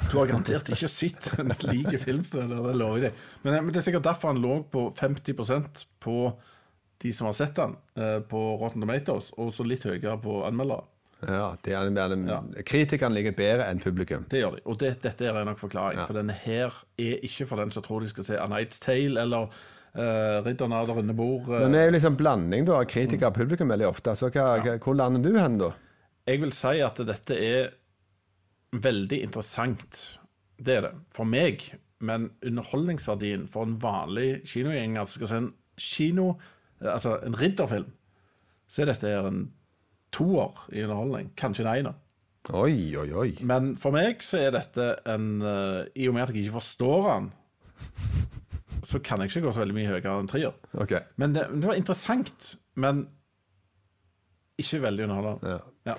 Du 0.06 0.18
har 0.18 0.28
garantert 0.30 0.70
ikke 0.72 0.90
sett 0.90 1.32
en 1.38 1.50
like 1.68 1.98
film, 2.02 2.22
det 2.22 2.44
lover 2.48 3.00
jeg 3.00 3.08
deg. 3.08 3.24
Men, 3.42 3.58
men 3.64 3.72
det 3.74 3.80
er 3.82 3.88
sikkert 3.88 4.06
derfor 4.06 4.32
han 4.32 4.42
lå 4.42 4.60
på 4.70 4.88
50% 4.96 5.82
på 6.04 6.18
de 7.02 7.12
som 7.14 7.28
har 7.28 7.34
sett 7.38 7.54
den, 7.58 7.74
eh, 7.98 8.18
på 8.26 8.38
Rotten 8.58 8.82
Tomatoes, 8.82 9.32
og 9.38 9.52
så 9.54 9.66
litt 9.66 9.86
høyere 9.86 10.16
på 10.22 10.40
anmeldere. 10.46 10.86
Ja, 11.26 11.56
det 11.66 11.74
det 11.94 12.02
er, 12.02 12.62
Kritikerne 12.62 13.16
ligger 13.16 13.34
bedre 13.34 13.66
enn 13.66 13.80
publikum. 13.82 14.26
Det 14.30 14.38
gjør 14.38 14.58
de. 14.58 14.62
Og 14.70 14.78
det, 14.78 14.92
dette 15.02 15.26
er 15.26 15.46
nok 15.46 15.58
forklaring. 15.58 15.98
For 16.06 16.14
denne 16.14 16.36
her 16.44 16.74
er 16.98 17.24
ikke 17.26 17.46
for 17.50 17.58
den 17.58 17.74
som 17.74 17.82
tror 17.82 18.04
de 18.04 18.10
skal 18.10 18.26
se 18.26 18.38
A 18.38 18.46
Night's 18.46 18.78
Tale 18.82 19.18
eller 19.24 19.48
uh, 19.98 20.38
Ridderen 20.46 20.76
av 20.78 20.86
det 20.86 20.94
runde 20.94 21.16
bord. 21.18 21.50
Uh, 21.50 21.64
Men 21.64 21.74
det 21.74 21.80
er 21.80 21.90
jo 21.90 21.96
liksom 21.96 22.20
blanding 22.20 22.68
da, 22.70 22.78
av 22.78 22.86
kritikere 22.90 23.32
og 23.32 23.40
publikum 23.40 23.74
veldig 23.74 23.88
ofte. 23.90 24.14
Så 24.14 24.30
hva, 24.30 24.46
ja. 24.62 24.76
hvor 24.78 24.94
lander 24.94 25.24
du 25.26 25.34
hen, 25.40 25.58
da? 25.58 25.72
Jeg 26.28 26.42
vil 26.44 26.54
si 26.54 26.76
at 26.86 27.02
dette 27.08 27.34
er 27.34 27.74
veldig 28.72 29.22
interessant. 29.24 30.18
Det 30.58 30.78
er 30.78 30.88
det. 30.88 30.94
For 31.14 31.28
meg. 31.28 31.64
Men 31.98 32.28
underholdningsverdien 32.46 33.48
for 33.50 33.66
en 33.66 33.78
vanlig 33.82 34.44
kinogjenger 34.46 35.06
som 35.06 35.18
skal 35.18 35.30
se 35.30 35.38
en 35.42 35.52
kino, 35.78 36.26
altså 36.78 37.16
en 37.26 37.34
ridderfilm, 37.38 37.88
så 38.70 38.84
er 38.84 38.92
dette 38.92 39.14
en 39.18 39.40
toer 40.14 40.68
i 40.70 40.84
underholdning. 40.84 41.32
Kanskje 41.38 41.64
en 41.64 41.72
einer. 41.72 41.96
Oi, 42.54 42.94
oi, 42.96 43.08
oi. 43.12 43.30
Men 43.44 43.74
for 43.80 43.92
meg 43.92 44.22
så 44.24 44.38
er 44.40 44.54
dette 44.54 44.92
en 45.10 45.42
eh, 45.42 45.88
I 46.00 46.06
og 46.08 46.14
med 46.16 46.24
at 46.24 46.32
jeg 46.32 46.46
ikke 46.46 46.60
forstår 46.60 47.08
den, 47.10 47.26
så 48.88 49.00
kan 49.04 49.20
jeg 49.20 49.32
ikke 49.32 49.44
gå 49.48 49.52
så 49.52 49.64
veldig 49.64 49.76
mye 49.76 49.90
høyere 49.90 50.14
enn 50.20 50.30
trier. 50.30 50.54
Okay. 50.80 51.02
Men 51.20 51.34
det, 51.34 51.48
det 51.58 51.66
var 51.68 51.76
interessant, 51.80 52.54
men 52.78 53.04
ikke 54.58 54.80
veldig 54.86 55.08
underholdende. 55.08 55.58
Ja. 55.58 55.92
Ja. 55.92 55.98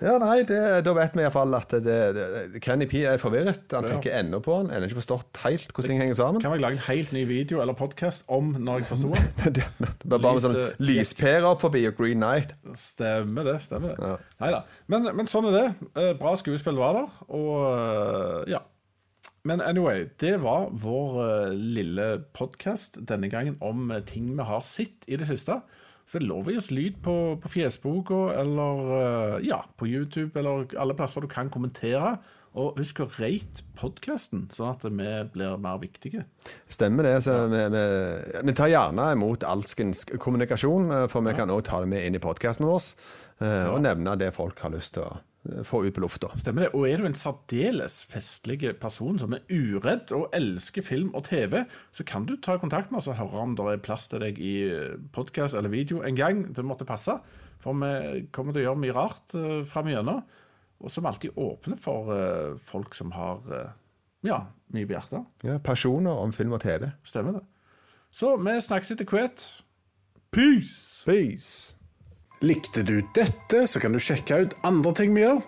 Ja, 0.00 0.12
nei, 0.22 0.44
det, 0.46 0.58
Da 0.86 0.92
vet 0.94 1.16
vi 1.18 1.24
iallfall 1.24 1.54
at 1.58 1.72
det, 1.82 1.94
det, 2.14 2.60
Kenny 2.62 2.86
P 2.86 3.00
er 3.08 3.18
forvirret. 3.18 3.64
Han 3.74 3.84
Ja. 3.84 3.90
tenker 3.96 4.14
ennå 4.20 4.38
på 4.44 4.54
han. 4.60 4.68
Ennå 4.70 4.86
ikke 4.86 5.00
forstått 5.00 5.40
helt 5.42 5.72
hvordan 5.74 5.88
ting 5.90 5.98
henger 6.04 6.14
sammen. 6.20 6.40
Kan 6.44 6.52
vi 6.54 6.60
lage 6.62 6.78
en 6.78 6.84
helt 6.86 7.12
ny 7.16 7.24
video 7.26 7.60
eller 7.64 7.74
podkast 7.74 8.24
om 8.28 8.52
når 8.54 8.78
jeg 8.84 8.88
forsto 8.92 9.10
han? 9.14 9.28
Det 9.58 10.08
bare 10.08 10.22
med 10.36 10.44
sånn 10.44 10.54
Lyse- 10.54 10.78
lyspære 11.02 11.50
opp 11.50 11.60
forbi 11.66 11.82
og 11.90 11.96
Green 11.98 12.20
Night. 12.22 12.54
Stemmer 12.78 13.44
det. 13.50 13.56
stemmer 13.66 13.96
det. 13.98 14.12
Neida. 14.40 14.62
Men, 14.86 15.10
men 15.18 15.26
sånn 15.30 15.50
er 15.50 15.56
det. 15.58 15.66
Eh, 15.98 16.12
Bra 16.20 16.36
skuespill 16.38 16.78
var 16.78 16.94
der, 17.00 17.18
og 17.34 17.54
eh, 18.46 18.52
ja. 18.54 18.62
Men 19.48 19.60
anyway, 19.64 20.06
det 20.20 20.36
var 20.42 20.68
vår 20.82 21.18
eh, 21.24 21.52
lille 21.56 22.08
podkast 22.36 22.98
denne 23.08 23.30
gangen 23.32 23.56
om 23.64 23.90
ting 24.06 24.30
vi 24.36 24.44
har 24.44 24.60
sett 24.66 25.06
i 25.08 25.16
det 25.16 25.26
siste. 25.30 25.58
Så 26.08 26.16
det 26.16 26.24
er 26.24 26.30
lov 26.30 26.46
å 26.48 26.52
gi 26.54 26.56
oss 26.56 26.70
lyd 26.72 26.94
på, 27.04 27.14
på 27.42 27.50
Fjesboka 27.52 28.18
eller 28.40 28.78
eh, 28.96 29.34
ja, 29.50 29.58
på 29.76 29.84
YouTube 29.90 30.40
eller 30.40 30.70
alle 30.80 30.96
plasser 30.96 31.20
du 31.20 31.28
kan 31.28 31.50
kommentere. 31.52 32.14
Og 32.58 32.78
husk 32.80 33.02
å 33.04 33.06
rate 33.20 33.60
podkasten, 33.78 34.46
sånn 34.50 34.70
at 34.72 34.86
vi 34.88 35.10
blir 35.34 35.58
mer 35.60 35.76
viktige. 35.82 36.24
Stemmer 36.66 37.04
det. 37.06 37.12
Så 37.26 37.34
vi, 37.52 37.60
vi, 37.74 37.82
vi 38.48 38.54
tar 38.56 38.72
gjerne 38.72 39.10
imot 39.14 39.44
alskens 39.46 40.06
kommunikasjon, 40.16 40.88
eh, 40.96 41.04
for 41.12 41.28
vi 41.28 41.36
kan 41.36 41.52
også 41.52 41.68
ta 41.68 41.82
det 41.84 41.92
med 41.92 42.08
inn 42.08 42.16
i 42.16 42.22
podkasten 42.24 42.66
vår. 42.66 42.88
eh, 43.44 43.68
Og 43.74 43.82
nevne 43.84 44.16
det 44.18 44.32
folk 44.34 44.64
har 44.64 44.72
lyst 44.74 44.96
til 44.96 45.04
å 45.04 45.12
få 45.64 45.82
ut 45.86 45.94
på 45.96 46.02
lufta. 46.04 46.30
Stemmer 46.38 46.66
det. 46.66 46.70
Og 46.76 46.88
er 46.88 47.00
du 47.00 47.06
en 47.08 47.16
særdeles 47.16 48.00
festlig 48.10 48.60
person 48.80 49.18
som 49.20 49.36
er 49.36 49.44
uredd 49.48 50.12
og 50.16 50.28
elsker 50.36 50.84
film 50.86 51.10
og 51.16 51.26
TV, 51.30 51.62
så 51.92 52.06
kan 52.08 52.26
du 52.28 52.36
ta 52.36 52.58
kontakt 52.60 52.92
med 52.92 53.00
oss 53.00 53.10
og 53.12 53.18
høre 53.20 53.44
om 53.44 53.56
det 53.58 53.68
er 53.72 53.84
plass 53.84 54.08
til 54.12 54.24
deg 54.24 54.40
i 54.40 54.56
podkast 55.14 55.58
eller 55.58 55.72
video 55.72 56.02
en 56.06 56.18
gang 56.18 56.44
det 56.54 56.66
måtte 56.66 56.88
passe. 56.88 57.16
For 57.58 57.74
vi 57.74 58.26
kommer 58.34 58.54
til 58.54 58.62
å 58.62 58.68
gjøre 58.68 58.82
mye 58.84 58.96
rart 58.96 59.34
uh, 59.34 59.64
fram 59.66 59.90
igjennom. 59.90 60.22
Og 60.78 60.92
som 60.94 61.06
alltid 61.10 61.34
åpne 61.34 61.74
for 61.74 62.12
eh, 62.14 62.52
folk 62.62 62.94
som 62.94 63.10
har 63.10 63.42
eh, 63.50 63.70
ja, 64.28 64.44
mye 64.70 64.86
på 64.86 64.94
hjertet. 64.94 65.24
Ja, 65.42 65.56
personer 65.58 66.20
om 66.22 66.30
film 66.32 66.54
og 66.54 66.62
TV. 66.62 66.86
Stemmer 67.02 67.40
det. 67.40 67.42
Så 68.14 68.36
vi 68.38 68.54
snakkes 68.62 68.94
etter 68.94 69.08
hvert. 69.10 69.42
Peace! 70.30 71.02
Peace. 71.08 71.77
Likte 72.38 72.84
du 72.86 73.00
dette, 73.16 73.64
så 73.66 73.80
kan 73.82 73.94
du 73.94 73.98
sjekke 73.98 74.44
ut 74.44 74.58
andre 74.66 74.92
ting 74.94 75.14
vi 75.16 75.24
gjør. 75.24 75.40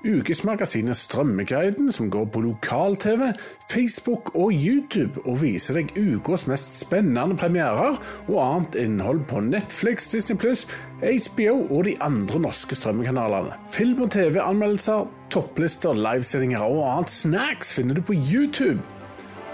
ukesmagasinet 0.00 0.96
Strømmeguiden, 0.96 1.90
som 1.92 2.08
går 2.10 2.24
på 2.32 2.40
lokal-TV, 2.40 3.34
Facebook 3.68 4.30
og 4.34 4.54
YouTube, 4.54 5.20
og 5.26 5.42
viser 5.42 5.76
deg 5.76 5.92
ukas 5.98 6.46
mest 6.48 6.78
spennende 6.78 7.36
premierer 7.36 7.98
og 8.24 8.38
annet 8.40 8.78
innhold 8.80 9.20
på 9.28 9.42
Netflix, 9.44 10.08
Disney 10.14 10.40
HBO 10.40 11.66
og 11.68 11.84
de 11.84 11.98
andre 12.00 12.40
norske 12.40 12.78
strømmekanalene. 12.78 13.60
Film- 13.70 14.00
og 14.00 14.10
TV-anmeldelser, 14.16 15.12
topplister, 15.28 15.92
livesendinger 15.92 16.64
og 16.64 16.80
annet 16.94 17.12
snacks 17.12 17.74
finner 17.76 18.00
du 18.00 18.00
på 18.00 18.16
YouTube. 18.16 18.80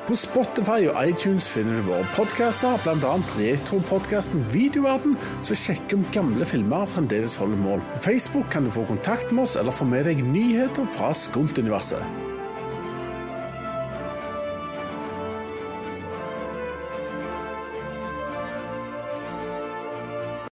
På 0.06 0.14
Spotify 0.14 0.84
og 0.86 0.98
iTunes 1.02 1.48
finner 1.50 1.80
du 1.80 1.88
våre 1.88 2.06
podkaster, 2.14 2.76
bl.a. 2.84 3.14
retropodkasten 3.40 4.44
Videoverden, 4.52 5.16
som 5.42 5.58
sjekker 5.58 5.98
om 5.98 6.04
gamle 6.14 6.46
filmer 6.46 6.86
fremdeles 6.86 7.34
holder 7.42 7.58
mål. 7.58 7.82
På 7.96 8.04
Facebook 8.04 8.46
kan 8.54 8.68
du 8.68 8.70
få 8.70 8.86
kontakt 8.86 9.34
med 9.34 9.48
oss 9.48 9.56
eller 9.58 9.74
få 9.74 9.88
med 9.90 10.06
deg 10.06 10.22
nyheter 10.22 10.86
fra 10.94 11.10
Skunt-universet. 11.10 12.25